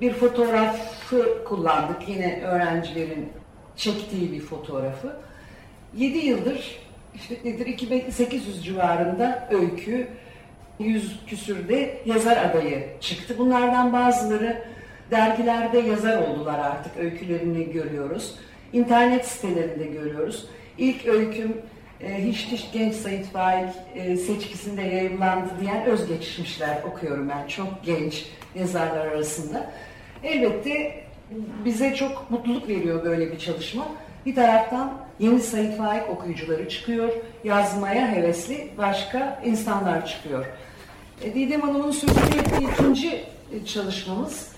bir 0.00 0.12
fotoğrafı 0.12 1.44
kullandık. 1.44 2.08
Yine 2.08 2.42
öğrencilerin 2.42 3.32
çektiği 3.76 4.32
bir 4.32 4.40
fotoğrafı. 4.40 5.16
7 5.96 6.18
yıldır 6.18 6.82
işte 7.14 7.36
nedir 7.44 7.66
2800 7.66 8.64
civarında 8.64 9.48
öykü, 9.50 10.08
100 10.78 11.26
küsürde 11.26 11.98
yazar 12.06 12.36
adayı 12.36 12.86
çıktı. 13.00 13.34
Bunlardan 13.38 13.92
bazıları 13.92 14.64
dergilerde 15.10 15.78
yazar 15.78 16.22
oldular 16.22 16.58
artık 16.58 16.96
öykülerini 16.96 17.72
görüyoruz. 17.72 18.34
İnternet 18.72 19.26
sitelerinde 19.26 19.84
görüyoruz. 19.84 20.46
İlk 20.78 21.06
öyküm 21.06 21.56
e, 22.00 22.28
Hiç 22.28 22.46
Hiç 22.46 22.72
Genç 22.72 22.94
Sayit 22.94 23.26
Faik 23.26 23.70
e, 23.94 24.16
seçkisinde 24.16 24.82
yayınlandı 24.82 25.50
diyen 25.60 25.84
özgeçmişler 25.84 26.82
okuyorum 26.82 27.28
ben. 27.28 27.46
Çok 27.46 27.84
genç 27.84 28.26
yazarlar 28.54 29.06
arasında. 29.06 29.70
Elbette 30.24 31.04
bize 31.64 31.94
çok 31.94 32.30
mutluluk 32.30 32.68
veriyor 32.68 33.04
böyle 33.04 33.32
bir 33.32 33.38
çalışma. 33.38 33.88
Bir 34.26 34.34
taraftan 34.34 34.92
yeni 35.18 35.40
Faik 35.76 36.10
okuyucuları 36.10 36.68
çıkıyor, 36.68 37.12
yazmaya 37.44 38.12
hevesli 38.12 38.70
başka 38.78 39.40
insanlar 39.44 40.06
çıkıyor. 40.06 40.46
E, 41.22 41.34
Didem 41.34 41.60
Hanım'ın 41.60 41.90
sözünü 41.90 42.40
ettiği 42.40 42.68
ikinci 42.72 43.24
çalışmamız 43.66 44.52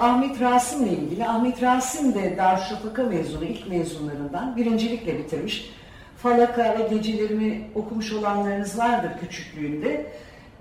Ahmet 0.00 0.40
Rasim'le 0.40 0.86
ilgili. 0.86 1.26
Ahmet 1.28 1.62
Rasim 1.62 2.14
de 2.14 2.36
Darüşşafaka 2.36 3.02
mezunu, 3.02 3.44
ilk 3.44 3.68
mezunlarından 3.68 4.56
birincilikle 4.56 5.18
bitirmiş. 5.18 5.70
Falaka 6.16 6.78
ve 6.78 6.94
gecelerimi 6.94 7.68
okumuş 7.74 8.12
olanlarınız 8.12 8.78
vardır 8.78 9.10
küçüklüğünde. 9.20 10.06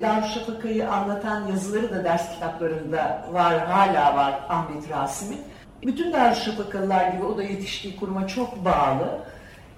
Darüşşafaka'yı 0.02 0.92
anlatan 0.92 1.48
yazıları 1.48 1.92
da 1.92 2.04
ders 2.04 2.34
kitaplarında 2.34 3.28
var, 3.32 3.68
hala 3.68 4.16
var 4.16 4.40
Ahmet 4.50 4.90
Rasim'in. 4.90 5.40
Bütün 5.84 6.14
Darüşşafakalılar 6.14 7.12
gibi 7.12 7.24
o 7.24 7.38
da 7.38 7.44
yetiştiği 7.44 7.96
kuruma 7.96 8.28
çok 8.28 8.66
bağlı. 8.66 9.20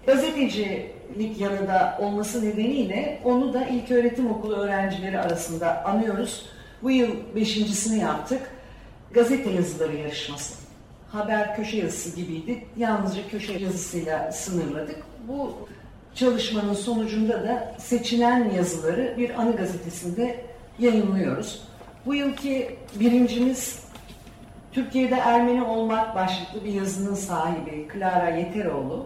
Gazetecilik 0.06 1.40
yanında 1.40 1.98
olması 2.02 2.46
nedeniyle 2.46 3.20
onu 3.24 3.54
da 3.54 3.66
ilk 3.66 3.92
öğretim 3.92 4.32
okulu 4.32 4.56
öğrencileri 4.56 5.20
arasında 5.20 5.86
anıyoruz. 5.86 6.46
Bu 6.84 6.92
yıl 6.92 7.16
beşincisini 7.36 8.00
yaptık. 8.00 8.42
Gazete 9.12 9.50
yazıları 9.50 9.96
yarışması. 9.96 10.54
Haber 11.12 11.56
köşe 11.56 11.78
yazısı 11.78 12.16
gibiydi. 12.16 12.66
Yalnızca 12.78 13.28
köşe 13.32 13.54
yazısıyla 13.54 14.32
sınırladık. 14.32 14.98
Bu 15.28 15.54
çalışmanın 16.16 16.74
sonucunda 16.74 17.34
da 17.44 17.76
seçilen 17.78 18.52
yazıları 18.56 19.16
bir 19.18 19.42
anı 19.42 19.56
gazetesinde 19.56 20.46
yayınlıyoruz. 20.80 21.62
Bu 22.06 22.16
yılki 22.16 22.76
birincimiz 23.00 23.80
Türkiye'de 24.72 25.16
Ermeni 25.16 25.64
olmak 25.64 26.16
başlıklı 26.16 26.66
bir 26.66 26.74
yazının 26.74 27.16
sahibi 27.16 27.88
Clara 27.94 28.30
Yeteroğlu. 28.30 29.06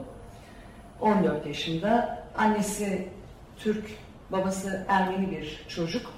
14 1.02 1.48
yaşında. 1.48 2.24
Annesi 2.38 3.08
Türk, 3.58 3.86
babası 4.32 4.86
Ermeni 4.88 5.32
bir 5.32 5.66
çocuk. 5.68 6.14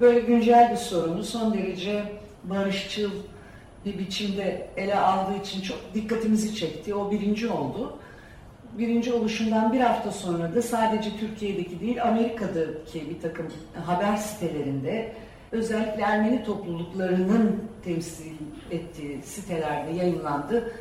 Böyle 0.00 0.20
güncel 0.20 0.70
bir 0.70 0.76
sorunu 0.76 1.24
son 1.24 1.54
derece 1.54 2.02
barışçıl 2.44 3.10
bir 3.84 3.98
biçimde 3.98 4.68
ele 4.76 4.98
aldığı 4.98 5.36
için 5.36 5.60
çok 5.60 5.78
dikkatimizi 5.94 6.54
çekti. 6.54 6.94
O 6.94 7.10
birinci 7.10 7.48
oldu. 7.48 7.98
Birinci 8.78 9.12
oluşundan 9.12 9.72
bir 9.72 9.80
hafta 9.80 10.12
sonra 10.12 10.54
da 10.54 10.62
sadece 10.62 11.10
Türkiye'deki 11.20 11.80
değil 11.80 12.02
Amerika'daki 12.02 13.10
bir 13.10 13.20
takım 13.20 13.52
haber 13.86 14.16
sitelerinde 14.16 15.12
özellikle 15.56 16.02
Ermeni 16.02 16.44
topluluklarının 16.44 17.64
temsil 17.84 18.32
ettiği 18.70 19.22
sitelerde 19.22 19.90
yayınlandı. 19.90 20.72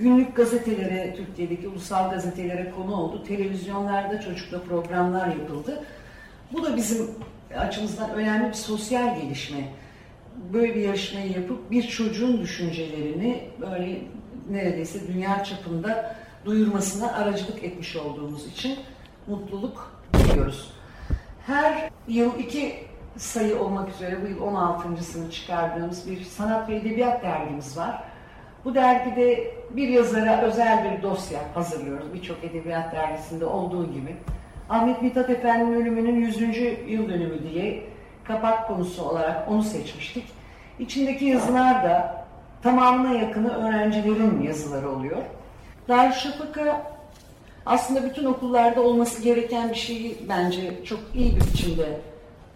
Günlük 0.00 0.36
gazetelere, 0.36 1.14
Türkiye'deki 1.16 1.68
ulusal 1.68 2.10
gazetelere 2.10 2.70
konu 2.70 2.94
oldu. 2.94 3.24
Televizyonlarda 3.24 4.20
çocukla 4.20 4.62
programlar 4.62 5.28
yapıldı. 5.28 5.84
Bu 6.52 6.64
da 6.64 6.76
bizim 6.76 7.10
açımızdan 7.58 8.10
önemli 8.10 8.48
bir 8.48 8.54
sosyal 8.54 9.20
gelişme. 9.20 9.68
Böyle 10.52 10.74
bir 10.74 10.80
yarışmayı 10.80 11.32
yapıp 11.32 11.70
bir 11.70 11.82
çocuğun 11.82 12.40
düşüncelerini 12.40 13.42
böyle 13.60 13.98
neredeyse 14.50 15.08
dünya 15.08 15.44
çapında 15.44 16.16
duyurmasına 16.44 17.12
aracılık 17.12 17.64
etmiş 17.64 17.96
olduğumuz 17.96 18.46
için 18.46 18.78
mutluluk 19.26 20.02
duyuyoruz. 20.14 20.72
Her 21.46 21.90
yıl 22.08 22.38
iki 22.38 22.85
sayı 23.16 23.58
olmak 23.58 23.88
üzere 23.88 24.22
bu 24.22 24.26
yıl 24.26 24.38
16.sını 24.38 25.30
çıkardığımız 25.30 26.10
bir 26.10 26.24
sanat 26.24 26.68
ve 26.68 26.76
edebiyat 26.76 27.22
dergimiz 27.22 27.76
var. 27.78 28.02
Bu 28.64 28.74
dergide 28.74 29.54
bir 29.70 29.88
yazara 29.88 30.42
özel 30.42 30.84
bir 30.84 31.02
dosya 31.02 31.40
hazırlıyoruz. 31.54 32.14
Birçok 32.14 32.44
edebiyat 32.44 32.92
dergisinde 32.92 33.44
olduğu 33.44 33.92
gibi. 33.92 34.16
Ahmet 34.68 35.02
Mithat 35.02 35.30
Efendi'nin 35.30 35.80
ölümünün 35.80 36.16
100. 36.16 36.40
yıl 36.86 37.08
dönümü 37.08 37.50
diye 37.50 37.82
kapak 38.24 38.68
konusu 38.68 39.02
olarak 39.02 39.50
onu 39.50 39.62
seçmiştik. 39.62 40.24
İçindeki 40.78 41.24
yazılar 41.24 41.84
da 41.84 42.24
tamamına 42.62 43.12
yakını 43.18 43.68
öğrencilerin 43.68 44.42
yazıları 44.42 44.90
oluyor. 44.90 45.22
Darüşşafaka 45.88 46.92
aslında 47.66 48.04
bütün 48.04 48.24
okullarda 48.24 48.82
olması 48.82 49.22
gereken 49.22 49.70
bir 49.70 49.74
şeyi 49.74 50.16
bence 50.28 50.84
çok 50.84 51.00
iyi 51.14 51.36
bir 51.36 51.40
biçimde 51.40 52.00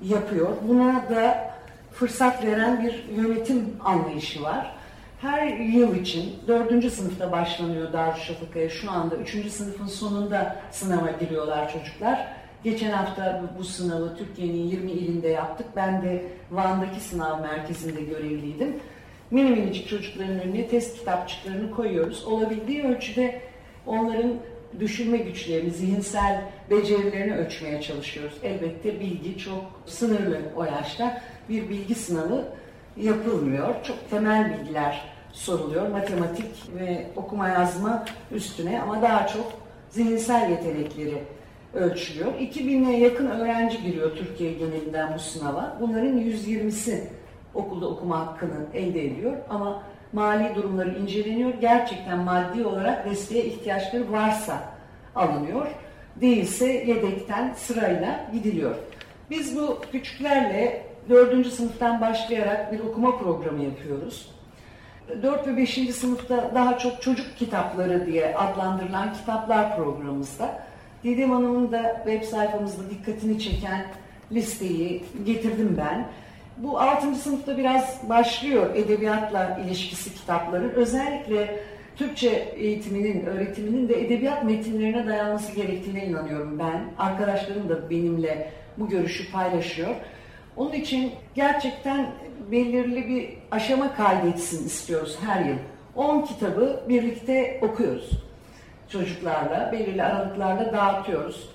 yapıyor. 0.02 0.48
Buna 0.68 0.94
da 1.10 1.50
fırsat 1.92 2.44
veren 2.44 2.84
bir 2.84 3.22
yönetim 3.22 3.76
anlayışı 3.84 4.42
var. 4.42 4.74
Her 5.20 5.46
yıl 5.46 5.96
için 5.96 6.34
dördüncü 6.48 6.90
sınıfta 6.90 7.32
başlanıyor 7.32 7.92
Darüşşafaka'ya. 7.92 8.68
Şu 8.68 8.90
anda 8.90 9.16
üçüncü 9.16 9.50
sınıfın 9.50 9.86
sonunda 9.86 10.56
sınava 10.70 11.10
giriyorlar 11.20 11.72
çocuklar. 11.72 12.26
Geçen 12.64 12.90
hafta 12.90 13.42
bu 13.58 13.64
sınavı 13.64 14.16
Türkiye'nin 14.16 14.68
20 14.68 14.90
ilinde 14.92 15.28
yaptık. 15.28 15.66
Ben 15.76 16.02
de 16.02 16.22
Van'daki 16.50 17.00
sınav 17.00 17.40
merkezinde 17.40 18.02
görevliydim. 18.02 18.76
Mini 19.30 19.50
minicik 19.50 19.88
çocukların 19.88 20.40
önüne 20.40 20.68
test 20.68 20.98
kitapçıklarını 20.98 21.70
koyuyoruz. 21.70 22.24
Olabildiği 22.24 22.84
ölçüde 22.84 23.40
onların 23.86 24.32
düşünme 24.78 25.18
güçlerini, 25.18 25.70
zihinsel 25.70 26.42
becerilerini 26.70 27.36
ölçmeye 27.36 27.82
çalışıyoruz. 27.82 28.34
Elbette 28.42 29.00
bilgi 29.00 29.38
çok 29.38 29.64
sınırlı 29.86 30.38
o 30.56 30.64
yaşta. 30.64 31.22
Bir 31.48 31.68
bilgi 31.68 31.94
sınavı 31.94 32.44
yapılmıyor. 32.96 33.74
Çok 33.84 34.10
temel 34.10 34.58
bilgiler 34.58 35.02
soruluyor. 35.32 35.88
Matematik 35.88 36.74
ve 36.78 37.06
okuma 37.16 37.48
yazma 37.48 38.04
üstüne 38.32 38.82
ama 38.82 39.02
daha 39.02 39.26
çok 39.26 39.52
zihinsel 39.90 40.50
yetenekleri 40.50 41.22
ölçülüyor. 41.74 42.34
2000'e 42.34 42.96
yakın 42.96 43.26
öğrenci 43.26 43.82
giriyor 43.82 44.16
Türkiye 44.16 44.52
genelinden 44.52 45.14
bu 45.14 45.18
sınava. 45.18 45.76
Bunların 45.80 46.18
120'si 46.18 47.00
okulda 47.54 47.88
okuma 47.88 48.26
hakkını 48.26 48.66
elde 48.74 49.04
ediyor 49.04 49.36
ama 49.48 49.82
mali 50.12 50.54
durumları 50.54 50.98
inceleniyor. 50.98 51.54
Gerçekten 51.60 52.18
maddi 52.18 52.64
olarak 52.64 53.10
desteğe 53.10 53.44
ihtiyaçları 53.44 54.12
varsa 54.12 54.60
alınıyor. 55.14 55.66
Değilse 56.16 56.66
yedekten 56.66 57.54
sırayla 57.56 58.20
gidiliyor. 58.32 58.74
Biz 59.30 59.56
bu 59.56 59.78
küçüklerle 59.92 60.86
dördüncü 61.08 61.50
sınıftan 61.50 62.00
başlayarak 62.00 62.72
bir 62.72 62.80
okuma 62.80 63.18
programı 63.18 63.62
yapıyoruz. 63.62 64.30
4 65.22 65.46
ve 65.46 65.56
5. 65.56 65.94
sınıfta 65.94 66.50
daha 66.54 66.78
çok 66.78 67.02
çocuk 67.02 67.36
kitapları 67.36 68.06
diye 68.06 68.36
adlandırılan 68.36 69.12
kitaplar 69.12 69.76
programımızda. 69.76 70.62
Didem 71.04 71.30
Hanım'ın 71.30 71.72
da 71.72 72.02
web 72.04 72.22
sayfamızda 72.22 72.90
dikkatini 72.90 73.40
çeken 73.40 73.86
listeyi 74.32 75.04
getirdim 75.26 75.76
ben. 75.78 76.06
Bu 76.62 76.80
6. 76.80 77.14
sınıfta 77.14 77.58
biraz 77.58 78.08
başlıyor 78.08 78.74
edebiyatla 78.74 79.60
ilişkisi 79.66 80.14
kitapların. 80.14 80.70
Özellikle 80.70 81.60
Türkçe 81.96 82.28
eğitiminin, 82.56 83.26
öğretiminin 83.26 83.88
de 83.88 84.06
edebiyat 84.06 84.44
metinlerine 84.44 85.06
dayanması 85.06 85.52
gerektiğine 85.52 86.06
inanıyorum 86.06 86.58
ben. 86.58 86.84
Arkadaşlarım 86.98 87.68
da 87.68 87.90
benimle 87.90 88.52
bu 88.76 88.88
görüşü 88.88 89.32
paylaşıyor. 89.32 89.94
Onun 90.56 90.72
için 90.72 91.12
gerçekten 91.34 92.06
belirli 92.50 93.08
bir 93.08 93.30
aşama 93.50 93.94
kaydetsin 93.94 94.66
istiyoruz 94.66 95.18
her 95.26 95.44
yıl. 95.44 95.56
10 95.96 96.22
kitabı 96.22 96.80
birlikte 96.88 97.60
okuyoruz 97.62 98.10
çocuklarla, 98.88 99.72
belirli 99.72 100.02
aralıklarla 100.02 100.72
dağıtıyoruz. 100.72 101.50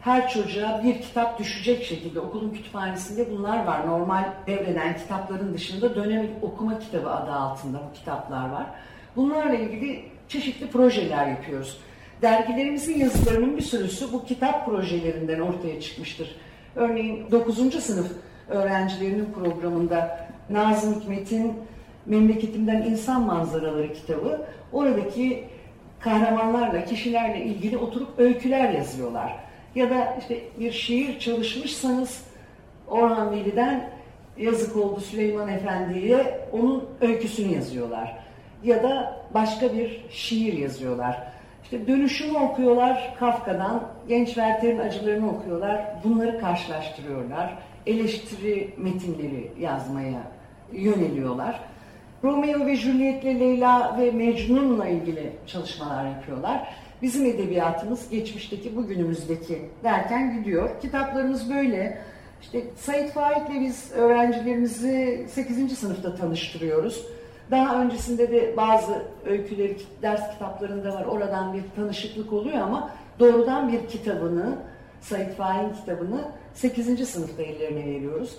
Her 0.00 0.28
çocuğa 0.28 0.82
bir 0.84 1.02
kitap 1.02 1.38
düşecek 1.38 1.84
şekilde 1.84 2.20
okulun 2.20 2.50
kütüphanesinde 2.50 3.30
bunlar 3.30 3.64
var. 3.64 3.86
Normal 3.86 4.24
devreden 4.46 4.96
kitapların 4.96 5.54
dışında 5.54 5.94
dönem 5.94 6.26
okuma 6.42 6.78
kitabı 6.78 7.10
adı 7.10 7.32
altında 7.32 7.78
bu 7.90 7.92
kitaplar 7.98 8.48
var. 8.48 8.66
Bunlarla 9.16 9.54
ilgili 9.54 10.04
çeşitli 10.28 10.66
projeler 10.66 11.26
yapıyoruz. 11.26 11.80
Dergilerimizin 12.22 12.98
yazılarının 12.98 13.56
bir 13.56 13.62
sürüsü 13.62 14.12
bu 14.12 14.24
kitap 14.24 14.66
projelerinden 14.66 15.40
ortaya 15.40 15.80
çıkmıştır. 15.80 16.36
Örneğin 16.76 17.30
9. 17.30 17.84
sınıf 17.84 18.12
öğrencilerinin 18.48 19.32
programında 19.32 20.28
Nazım 20.50 21.00
Hikmet'in 21.00 21.54
Memleketimden 22.06 22.82
İnsan 22.82 23.22
Manzaraları 23.22 23.92
kitabı 23.92 24.46
oradaki 24.72 25.44
kahramanlarla, 26.00 26.84
kişilerle 26.84 27.44
ilgili 27.44 27.76
oturup 27.76 28.18
öyküler 28.18 28.70
yazıyorlar. 28.70 29.47
Ya 29.78 29.90
da 29.90 30.16
işte 30.18 30.40
bir 30.60 30.72
şiir 30.72 31.18
çalışmışsanız 31.18 32.24
Orhan 32.88 33.30
Veli'den 33.30 33.90
yazık 34.38 34.76
oldu 34.76 35.00
Süleyman 35.00 35.48
Efendi'ye 35.48 36.40
onun 36.52 36.84
öyküsünü 37.00 37.54
yazıyorlar. 37.54 38.16
Ya 38.64 38.82
da 38.82 39.22
başka 39.34 39.74
bir 39.74 40.04
şiir 40.10 40.52
yazıyorlar. 40.52 41.22
İşte 41.64 41.86
dönüşümü 41.86 42.38
okuyorlar 42.38 43.14
Kafka'dan, 43.18 43.82
Genç 44.08 44.26
Werther'in 44.26 44.78
acılarını 44.78 45.30
okuyorlar, 45.30 45.84
bunları 46.04 46.40
karşılaştırıyorlar. 46.40 47.58
Eleştiri 47.86 48.74
metinleri 48.78 49.52
yazmaya 49.60 50.22
yöneliyorlar. 50.72 51.60
Romeo 52.24 52.66
ve 52.66 52.76
Juliet'le 52.76 53.40
Leyla 53.40 53.98
ve 53.98 54.10
Mecnun'la 54.10 54.88
ilgili 54.88 55.32
çalışmalar 55.46 56.06
yapıyorlar. 56.06 56.68
Bizim 57.02 57.26
edebiyatımız 57.26 58.10
geçmişteki, 58.10 58.76
bugünümüzdeki 58.76 59.62
derken 59.84 60.38
gidiyor. 60.38 60.70
Kitaplarımız 60.82 61.54
böyle. 61.54 61.98
İşte 62.42 62.62
Said 62.76 63.08
Faik'le 63.08 63.60
biz 63.60 63.92
öğrencilerimizi 63.92 65.26
8. 65.28 65.78
sınıfta 65.78 66.14
tanıştırıyoruz. 66.14 67.06
Daha 67.50 67.82
öncesinde 67.82 68.30
de 68.30 68.56
bazı 68.56 69.02
öyküleri 69.26 69.76
ders 70.02 70.32
kitaplarında 70.32 70.94
var. 70.94 71.04
Oradan 71.04 71.54
bir 71.54 71.62
tanışıklık 71.76 72.32
oluyor 72.32 72.58
ama 72.58 72.90
doğrudan 73.18 73.72
bir 73.72 73.88
kitabını, 73.88 74.58
Said 75.00 75.30
Faik'in 75.30 75.72
kitabını 75.72 76.24
8. 76.54 77.08
sınıfta 77.08 77.42
ellerine 77.42 77.86
veriyoruz. 77.86 78.38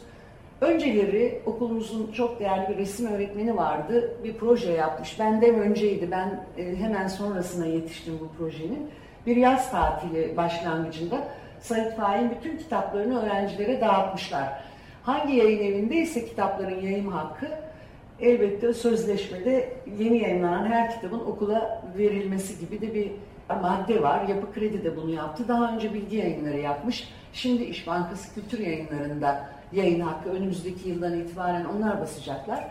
Önceleri 0.62 1.42
okulumuzun 1.46 2.12
çok 2.12 2.40
değerli 2.40 2.70
bir 2.70 2.78
resim 2.78 3.08
öğretmeni 3.08 3.58
vardı. 3.58 4.18
Bir 4.24 4.38
proje 4.38 4.72
yapmış. 4.72 5.20
Benden 5.20 5.56
önceydi. 5.56 6.12
Ben 6.12 6.44
e, 6.58 6.76
hemen 6.76 7.08
sonrasına 7.08 7.66
yetiştim 7.66 8.20
bu 8.20 8.38
projenin. 8.38 8.90
Bir 9.26 9.36
yaz 9.36 9.72
tatili 9.72 10.38
başlangıcında 10.38 11.28
Said 11.60 11.92
Faik'in 11.98 12.32
bütün 12.32 12.58
kitaplarını 12.58 13.24
öğrencilere 13.24 13.82
dağıtmışlar. 13.82 14.64
Hangi 15.04 15.36
yayın 15.36 15.60
evindeyse 15.60 16.26
kitapların 16.26 16.82
yayın 16.82 17.12
hakkı 17.12 17.48
elbette 18.22 18.74
sözleşmede 18.74 19.74
yeni 20.00 20.18
yayınlanan 20.18 20.66
her 20.66 20.94
kitabın 20.94 21.20
okula 21.20 21.84
verilmesi 21.98 22.60
gibi 22.60 22.82
de 22.82 22.94
bir 22.94 23.12
madde 23.62 24.02
var. 24.02 24.28
Yapı 24.28 24.54
Kredi 24.54 24.84
de 24.84 24.98
bunu 24.98 25.12
yaptı. 25.12 25.48
Daha 25.48 25.74
önce 25.74 25.94
bilgi 25.94 26.18
yayınları 26.18 26.58
yapmış. 26.58 27.08
Şimdi 27.34 27.64
İş 27.64 27.88
Bankası 27.88 28.34
Kültür 28.34 28.60
Yayınları'nda 28.60 29.50
yayın 29.74 30.00
hakkı 30.00 30.30
önümüzdeki 30.30 30.90
yıldan 30.90 31.20
itibaren 31.20 31.66
onlar 31.66 32.02
basacaklar. 32.02 32.68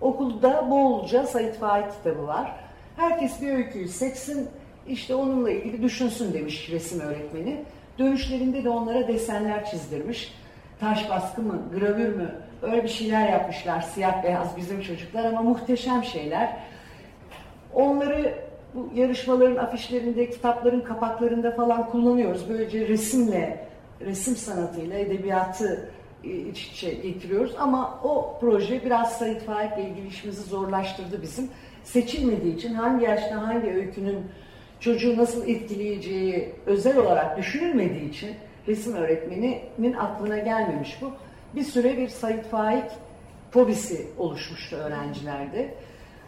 Okulda 0.00 0.70
bolca 0.70 1.26
Sait 1.26 1.58
Faik 1.58 1.92
kitabı 1.92 2.26
var. 2.26 2.56
Herkes 2.96 3.42
bir 3.42 3.54
öyküyü 3.54 3.88
seçsin, 3.88 4.48
işte 4.88 5.14
onunla 5.14 5.50
ilgili 5.50 5.82
düşünsün 5.82 6.32
demiş 6.32 6.70
resim 6.70 7.00
öğretmeni. 7.00 7.64
Dönüşlerinde 7.98 8.64
de 8.64 8.68
onlara 8.68 9.08
desenler 9.08 9.64
çizdirmiş. 9.64 10.34
Taş 10.80 11.10
baskı 11.10 11.42
mı, 11.42 11.62
gravür 11.78 12.16
mü, 12.16 12.34
öyle 12.62 12.82
bir 12.82 12.88
şeyler 12.88 13.28
yapmışlar 13.28 13.80
siyah 13.80 14.22
beyaz 14.22 14.56
bizim 14.56 14.80
çocuklar 14.80 15.24
ama 15.24 15.42
muhteşem 15.42 16.04
şeyler. 16.04 16.56
Onları 17.74 18.34
bu 18.74 18.90
yarışmaların 18.94 19.56
afişlerinde, 19.56 20.30
kitapların 20.30 20.80
kapaklarında 20.80 21.50
falan 21.50 21.90
kullanıyoruz. 21.90 22.48
Böylece 22.48 22.88
resimle, 22.88 23.66
resim 24.00 24.36
sanatıyla 24.36 24.98
edebiyatı 24.98 25.90
iç 26.24 26.66
içe 26.66 26.90
getiriyoruz. 26.94 27.54
Ama 27.58 28.00
o 28.04 28.38
proje 28.40 28.84
biraz 28.84 29.18
Said 29.18 29.40
Faik'le 29.40 29.78
ilgili 29.78 30.06
işimizi 30.06 30.42
zorlaştırdı 30.42 31.22
bizim. 31.22 31.50
Seçilmediği 31.84 32.56
için 32.56 32.74
hangi 32.74 33.04
yaşta 33.04 33.48
hangi 33.48 33.70
öykünün 33.70 34.18
çocuğu 34.80 35.16
nasıl 35.16 35.48
etkileyeceği 35.48 36.54
özel 36.66 36.96
olarak 36.96 37.38
düşünülmediği 37.38 38.10
için 38.10 38.30
resim 38.68 38.94
öğretmeninin 38.94 39.92
aklına 39.92 40.38
gelmemiş 40.38 40.98
bu. 41.02 41.12
Bir 41.54 41.62
süre 41.62 41.98
bir 41.98 42.08
Said 42.08 42.44
Faik 42.44 42.84
fobisi 43.50 44.06
oluşmuştu 44.18 44.76
öğrencilerde. 44.76 45.74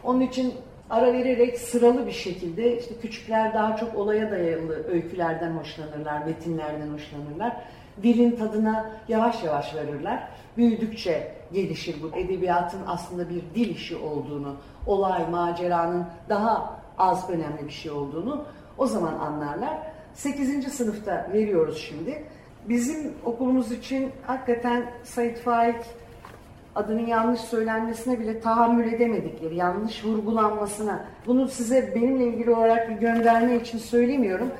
Onun 0.05 0.21
için 0.21 0.55
ara 0.91 1.13
vererek 1.13 1.59
sıralı 1.59 2.07
bir 2.07 2.13
şekilde 2.13 2.79
işte 2.79 2.95
küçükler 3.03 3.55
daha 3.55 3.77
çok 3.77 3.95
olaya 3.95 4.31
dayalı 4.31 4.89
öykülerden 4.89 5.51
hoşlanırlar, 5.51 6.27
metinlerden 6.27 6.89
hoşlanırlar. 6.89 7.57
Dilin 8.03 8.37
tadına 8.37 8.91
yavaş 9.09 9.45
yavaş 9.45 9.75
varırlar. 9.75 10.29
Büyüdükçe 10.57 11.35
gelişir 11.53 11.97
bu 12.03 12.17
edebiyatın 12.17 12.81
aslında 12.87 13.31
bir 13.31 13.43
dil 13.55 13.71
işi 13.71 13.97
olduğunu, 13.97 14.57
olay, 14.87 15.31
maceranın 15.31 16.05
daha 16.29 16.81
az 16.99 17.31
önemli 17.31 17.67
bir 17.67 17.73
şey 17.73 17.93
olduğunu 17.93 18.45
o 18.79 18.87
zaman 18.87 19.15
anlarlar. 19.15 19.79
8. 20.15 20.73
sınıfta 20.73 21.29
veriyoruz 21.33 21.79
şimdi. 21.79 22.25
Bizim 22.69 23.13
okulumuz 23.25 23.73
için 23.73 24.13
hakikaten 24.27 24.91
Said 25.03 25.37
Faik 25.37 25.77
adının 26.75 27.07
yanlış 27.07 27.41
söylenmesine 27.41 28.21
bile 28.21 28.41
tahammül 28.41 28.93
edemedikleri, 28.93 29.57
yanlış 29.57 30.05
vurgulanmasına. 30.05 31.05
Bunu 31.27 31.49
size 31.49 31.95
benimle 31.95 32.27
ilgili 32.27 32.51
olarak 32.51 32.91
bir 32.91 32.95
gönderme 32.95 33.57
için 33.57 33.79
söylemiyorum. 33.79 34.51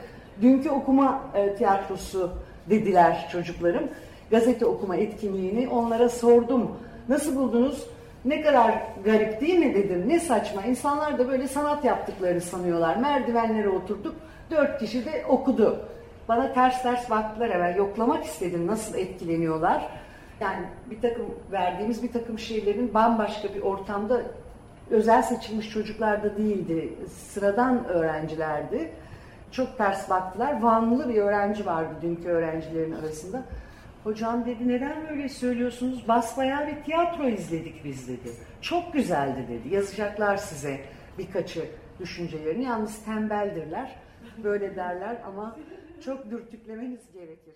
Dünkü 0.43 0.71
okuma 0.71 1.21
e, 1.35 1.55
tiyatrosu 1.55 2.33
dediler 2.71 3.29
çocuklarım. 3.33 3.85
Gazete 4.31 4.67
okuma 4.67 4.97
etkinliğini 4.97 5.69
onlara 5.69 6.09
sordum. 6.09 6.71
Nasıl 7.09 7.37
buldunuz? 7.37 7.87
Ne 8.25 8.43
kadar 8.43 8.83
garip 9.05 9.41
değil 9.41 9.59
mi 9.59 9.75
dedim. 9.75 10.05
Ne 10.07 10.21
saçma. 10.21 10.63
İnsanlar 10.63 11.19
da 11.19 11.29
böyle 11.29 11.49
sanat 11.49 11.85
yaptıklarını 11.85 12.41
sanıyorlar. 12.41 12.97
Merdivenlere 12.97 13.69
oturduk. 13.69 14.15
Dört 14.51 14.81
kişi 14.81 15.05
de 15.05 15.25
okudu. 15.29 15.81
Bana 16.29 16.53
ters 16.53 16.83
ters 16.83 17.11
baktılar 17.11 17.49
evvel. 17.49 17.77
Yoklamak 17.77 18.25
istedim 18.25 18.67
nasıl 18.67 18.95
etkileniyorlar. 18.95 19.89
Yani 20.41 20.67
bir 20.91 21.01
takım 21.01 21.27
verdiğimiz 21.53 22.03
bir 22.03 22.13
takım 22.13 22.39
şeylerin 22.39 22.95
bambaşka 22.95 23.55
bir 23.55 23.63
ortamda 23.63 24.23
özel 24.91 25.23
seçilmiş 25.23 25.71
çocuklar 25.71 26.23
da 26.23 26.37
değildi. 26.37 26.95
Sıradan 27.09 27.85
öğrencilerdi. 27.85 28.91
Çok 29.57 29.79
ters 29.79 30.11
baktılar. 30.11 30.63
Vanlı 30.63 31.09
bir 31.09 31.15
öğrenci 31.15 31.67
vardı 31.67 31.95
dünkü 32.03 32.29
öğrencilerin 32.29 32.93
arasında. 32.93 33.45
Hocam 34.05 34.47
dedi 34.47 34.69
neden 34.69 35.09
böyle 35.09 35.29
söylüyorsunuz? 35.29 36.09
Basbayağı 36.09 36.67
bir 36.67 36.83
tiyatro 36.83 37.29
izledik 37.29 37.85
biz 37.85 38.09
dedi. 38.09 38.33
Çok 38.61 38.93
güzeldi 38.93 39.47
dedi. 39.49 39.75
Yazacaklar 39.75 40.37
size 40.37 40.81
birkaçı 41.19 41.71
düşüncelerini. 42.01 42.65
Yalnız 42.65 43.05
tembeldirler. 43.05 43.97
Böyle 44.45 44.77
derler 44.77 45.17
ama 45.27 45.57
çok 46.05 46.31
dürtüklemeniz 46.31 47.13
gerekir. 47.13 47.55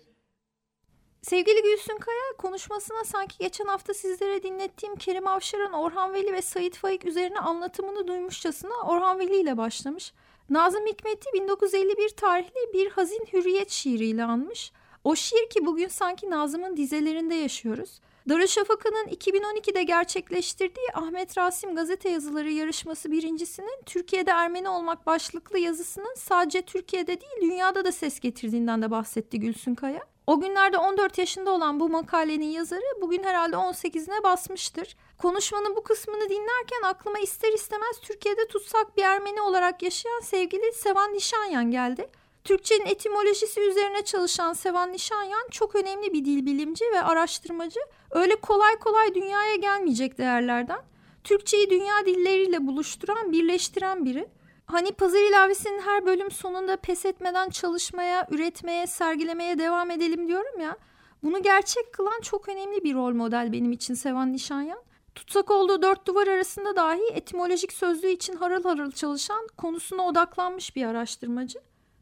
Sevgili 1.21 1.61
Gülsün 1.63 1.97
Kaya 1.97 2.37
konuşmasına 2.37 3.03
sanki 3.03 3.37
geçen 3.37 3.65
hafta 3.65 3.93
sizlere 3.93 4.43
dinlettiğim 4.43 4.95
Kerim 4.95 5.27
Avşar'ın 5.27 5.73
Orhan 5.73 6.13
Veli 6.13 6.33
ve 6.33 6.41
Sait 6.41 6.77
Faik 6.77 7.05
üzerine 7.05 7.39
anlatımını 7.39 8.07
duymuşçasına 8.07 8.73
Orhan 8.87 9.19
Veli 9.19 9.41
ile 9.41 9.57
başlamış. 9.57 10.13
Nazım 10.49 10.85
Hikmet'i 10.85 11.33
1951 11.33 12.09
tarihli 12.09 12.73
bir 12.73 12.89
hazin 12.89 13.27
hürriyet 13.33 13.69
şiiriyle 13.69 14.23
anmış. 14.23 14.71
O 15.03 15.15
şiir 15.15 15.49
ki 15.49 15.65
bugün 15.65 15.87
sanki 15.87 16.29
Nazım'ın 16.29 16.77
dizelerinde 16.77 17.35
yaşıyoruz. 17.35 17.99
Darüşşafaka'nın 18.29 19.07
2012'de 19.07 19.83
gerçekleştirdiği 19.83 20.87
Ahmet 20.93 21.37
Rasim 21.37 21.75
Gazete 21.75 22.09
Yazıları 22.09 22.51
yarışması 22.51 23.11
birincisinin 23.11 23.83
Türkiye'de 23.85 24.31
Ermeni 24.31 24.69
olmak 24.69 25.05
başlıklı 25.05 25.59
yazısının 25.59 26.15
sadece 26.17 26.61
Türkiye'de 26.61 27.21
değil 27.21 27.41
dünyada 27.41 27.85
da 27.85 27.91
ses 27.91 28.19
getirdiğinden 28.19 28.81
de 28.81 28.91
bahsetti 28.91 29.39
Gülsün 29.39 29.75
Kaya. 29.75 30.01
O 30.29 30.39
günlerde 30.39 30.77
14 30.77 31.17
yaşında 31.17 31.51
olan 31.51 31.79
bu 31.79 31.89
makalenin 31.89 32.45
yazarı 32.45 33.01
bugün 33.01 33.23
herhalde 33.23 33.55
18'ine 33.55 34.23
basmıştır. 34.23 34.95
Konuşmanın 35.17 35.75
bu 35.75 35.83
kısmını 35.83 36.29
dinlerken 36.29 36.81
aklıma 36.83 37.19
ister 37.19 37.53
istemez 37.53 37.99
Türkiye'de 38.01 38.47
tutsak 38.47 38.97
bir 38.97 39.03
Ermeni 39.03 39.41
olarak 39.41 39.83
yaşayan 39.83 40.19
sevgili 40.23 40.73
Sevan 40.73 41.13
Nişanyan 41.13 41.71
geldi. 41.71 42.09
Türkçenin 42.43 42.85
etimolojisi 42.85 43.61
üzerine 43.61 44.01
çalışan 44.01 44.53
Sevan 44.53 44.93
Nişanyan 44.93 45.47
çok 45.51 45.75
önemli 45.75 46.13
bir 46.13 46.25
dil 46.25 46.45
bilimci 46.45 46.85
ve 46.93 47.01
araştırmacı. 47.01 47.79
Öyle 48.11 48.35
kolay 48.35 48.75
kolay 48.75 49.15
dünyaya 49.15 49.55
gelmeyecek 49.55 50.17
değerlerden. 50.17 50.79
Türkçeyi 51.23 51.69
dünya 51.69 52.05
dilleriyle 52.05 52.67
buluşturan, 52.67 53.31
birleştiren 53.31 54.05
biri. 54.05 54.27
Hani 54.71 54.91
pazar 54.91 55.29
ilavesinin 55.29 55.79
her 55.81 56.05
bölüm 56.05 56.31
sonunda 56.31 56.77
pes 56.77 57.05
etmeden 57.05 57.49
çalışmaya, 57.49 58.27
üretmeye, 58.31 58.87
sergilemeye 58.87 59.59
devam 59.59 59.91
edelim 59.91 60.27
diyorum 60.27 60.59
ya. 60.59 60.77
Bunu 61.23 61.43
gerçek 61.43 61.93
kılan 61.93 62.21
çok 62.21 62.49
önemli 62.49 62.83
bir 62.83 62.95
rol 62.95 63.13
model 63.13 63.51
benim 63.51 63.71
için 63.71 63.93
Sevan 63.93 64.33
Nişanyan. 64.33 64.79
Tutsak 65.15 65.51
olduğu 65.51 65.81
dört 65.81 66.07
duvar 66.07 66.27
arasında 66.27 66.75
dahi 66.75 67.09
etimolojik 67.13 67.73
sözlüğü 67.73 68.09
için 68.09 68.35
harıl 68.35 68.63
harıl 68.63 68.91
çalışan, 68.91 69.47
konusuna 69.57 70.01
odaklanmış 70.07 70.75
bir 70.75 70.85
araştırmacı. 70.85 71.59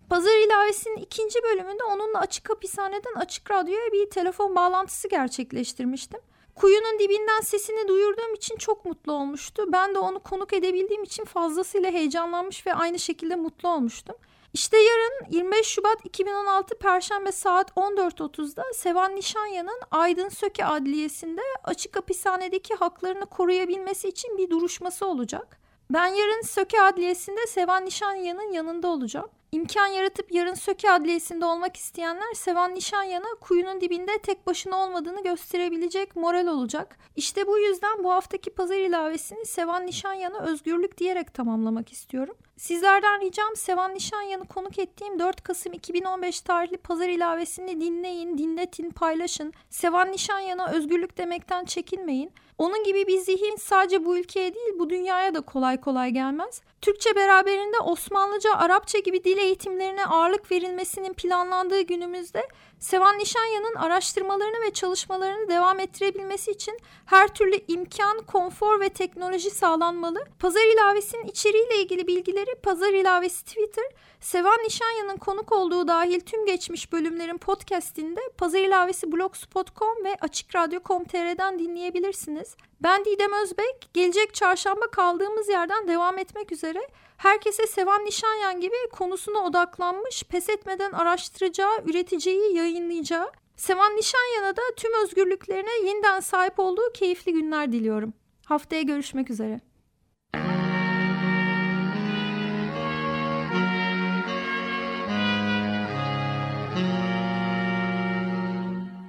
Pazar 0.10 0.46
ilavesinin 0.46 0.98
ikinci 0.98 1.40
bölümünde 1.44 1.84
onunla 1.84 2.20
açık 2.20 2.50
hapishaneden 2.50 3.14
açık 3.16 3.52
radyoya 3.52 3.92
bir 3.94 4.10
telefon 4.10 4.56
bağlantısı 4.56 5.10
gerçekleştirmiştim. 5.10 6.20
Kuyunun 6.58 7.00
dibinden 7.00 7.42
sesini 7.42 7.88
duyurduğum 7.88 8.34
için 8.34 8.56
çok 8.56 8.86
mutlu 8.86 9.14
olmuştu. 9.14 9.64
Ben 9.68 9.96
de 9.96 10.00
onu 10.00 10.20
konuk 10.20 10.54
edebildiğim 10.54 11.04
için 11.04 11.26
fazlasıyla 11.26 11.92
heyecanlanmış 11.92 12.68
ve 12.68 12.74
aynı 12.74 13.00
şekilde 13.00 13.36
mutlu 13.36 13.70
olmuştum. 13.70 14.16
İşte 14.54 14.78
yarın 14.78 15.32
25 15.32 15.68
Şubat 15.68 16.06
2016 16.06 16.78
Perşembe 16.78 17.32
saat 17.32 17.72
14.30'da 17.72 18.64
Sevan 18.74 19.16
Nişanyan'ın 19.16 19.80
Aydın 19.92 20.30
Söke 20.30 20.66
Adliyesi'nde 20.66 21.42
açık 21.64 21.96
hapishanedeki 21.96 22.76
haklarını 22.76 23.26
koruyabilmesi 23.26 24.08
için 24.08 24.38
bir 24.38 24.50
duruşması 24.50 25.06
olacak. 25.06 25.60
Ben 25.90 26.08
yarın 26.08 26.42
Söke 26.42 26.82
Adliyesi'nde 26.82 27.48
Sevan 27.48 27.86
Nişanyan'ın 27.86 28.52
yanında 28.52 28.88
olacağım. 28.88 29.30
İmkan 29.52 29.88
yaratıp 29.88 30.32
yarın 30.32 30.54
Söke 30.54 30.92
Adliyesi'nde 30.92 31.46
olmak 31.46 31.78
isteyenler 31.78 32.34
Sevan 32.34 32.76
Nişanyan'a 32.76 33.40
kuyunun 33.42 33.82
dibinde 33.82 34.18
tek 34.18 34.48
başına 34.48 34.78
olmadığını 34.78 35.24
gösterebilecek 35.24 36.16
moral 36.16 36.48
olacak. 36.48 36.98
İşte 37.16 37.48
bu 37.48 37.60
yüzden 37.60 38.04
bu 38.04 38.12
haftaki 38.12 38.50
pazar 38.50 38.78
ilavesini 38.78 39.46
Sevan 39.46 39.86
Nişanyan'a 39.86 40.40
özgürlük 40.40 40.98
diyerek 40.98 41.34
tamamlamak 41.34 41.92
istiyorum. 41.92 42.38
Sizlerden 42.58 43.22
ricam 43.22 43.56
Sevan 43.56 43.94
Nişanyan'ı 43.94 44.48
konuk 44.48 44.80
ettiğim 44.80 45.20
4 45.20 45.44
Kasım 45.44 45.74
2015 45.74 46.42
tarihli 46.42 46.78
pazar 46.78 47.10
ilavesini 47.10 47.82
dinleyin, 47.82 48.38
dinletin, 48.38 48.90
paylaşın. 48.90 49.54
Sevan 49.70 50.12
Nişanyan'a 50.12 50.72
özgürlük 50.72 51.18
demekten 51.18 51.66
çekinmeyin. 51.66 52.32
Onun 52.58 52.84
gibi 52.84 53.08
bir 53.08 53.18
zihin 53.18 53.56
sadece 53.56 54.06
bu 54.06 54.18
ülkeye 54.18 54.54
değil 54.54 54.80
bu 54.80 54.90
dünyaya 54.90 55.34
da 55.34 55.42
kolay 55.42 55.82
kolay 55.82 56.12
gelmez. 56.12 56.62
Türkçe 56.82 57.16
beraberinde 57.16 57.80
Osmanlıca, 57.80 58.54
Arapça 58.56 59.00
gibi 59.00 59.24
dil 59.24 59.38
eğitimlerine 59.38 60.06
ağırlık 60.06 60.52
verilmesinin 60.52 61.14
planlandığı 61.14 61.82
günümüzde 61.82 62.48
Sevan 62.80 63.20
Nişanyan'ın 63.20 63.76
araştırmalarını 63.76 64.66
ve 64.66 64.74
çalışmalarını 64.74 65.50
devam 65.50 65.80
ettirebilmesi 65.80 66.52
için 66.52 66.78
her 67.06 67.28
türlü 67.28 67.60
imkan, 67.68 68.18
konfor 68.18 68.80
ve 68.80 68.90
teknoloji 68.90 69.50
sağlanmalı. 69.50 70.26
Pazar 70.40 70.74
ilavesinin 70.74 71.26
içeriğiyle 71.26 71.82
ilgili 71.82 72.08
bilgileri 72.08 72.56
Pazar 72.64 72.94
ilavesi 72.94 73.46
Twitter, 73.46 73.86
Sevan 74.20 74.58
Nişanyan'ın 74.58 75.18
konuk 75.18 75.52
olduğu 75.52 75.88
dahil 75.88 76.20
tüm 76.20 76.46
geçmiş 76.46 76.92
bölümlerin 76.92 77.38
podcastinde 77.38 78.22
Pazar 78.38 78.60
ilavesi 78.60 79.12
blogspot.com 79.12 80.04
ve 80.04 80.16
açıkradyo.com.tr'den 80.22 81.60
dinleyebilirsiniz. 81.60 82.47
Ben 82.82 83.06
Didem 83.06 83.34
Özbek, 83.44 83.90
gelecek 83.94 84.34
çarşamba 84.34 84.88
kaldığımız 84.92 85.50
yerden 85.50 85.88
devam 85.88 86.18
etmek 86.18 86.52
üzere 86.52 86.80
herkese 87.18 87.68
Sevan 87.68 88.06
Nişanyan 88.06 88.62
gibi 88.62 88.76
konusuna 88.92 89.40
odaklanmış, 89.40 90.24
pes 90.24 90.50
etmeden 90.50 90.92
araştıracağı, 90.92 91.82
üreteceği, 91.86 92.56
yayınlayacağı, 92.56 93.32
Sevan 93.56 93.96
Nişanyan'a 93.96 94.56
da 94.56 94.62
tüm 94.78 94.92
özgürlüklerine 95.04 95.88
yeniden 95.88 96.20
sahip 96.20 96.60
olduğu 96.60 96.94
keyifli 96.94 97.34
günler 97.34 97.72
diliyorum. 97.72 98.14
Haftaya 98.46 98.82
görüşmek 98.82 99.30
üzere. 99.30 99.62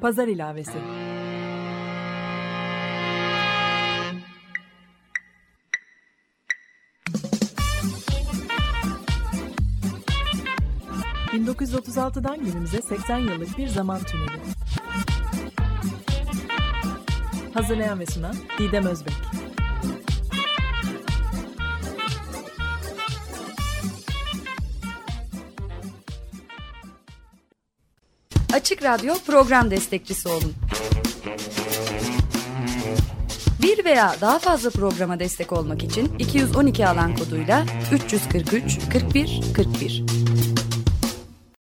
Pazar 0.01 0.29
ilavesi. 0.29 0.79
...1936'dan 11.68 12.44
günümüze 12.44 12.83
80 12.83 13.18
yıllık 13.18 13.59
bir 13.59 13.68
zaman 13.68 14.00
tüneli. 14.00 14.40
Hazırlayan 17.54 18.00
ve 18.00 18.07
sunan 18.07 18.35
Didem 18.59 18.87
Özbek. 18.87 19.14
Açık 28.52 28.83
Radyo 28.83 29.14
program 29.26 29.70
destekçisi 29.70 30.28
olun. 30.28 30.54
Bir 33.62 33.85
veya 33.85 34.14
daha 34.20 34.38
fazla 34.38 34.70
programa 34.70 35.20
destek 35.20 35.52
olmak 35.52 35.83
için 35.83 36.18
212 36.18 36.88
alan 36.88 37.16
koduyla 37.16 37.64
343 37.92 38.78
41 38.92 39.40
41. 39.57 40.27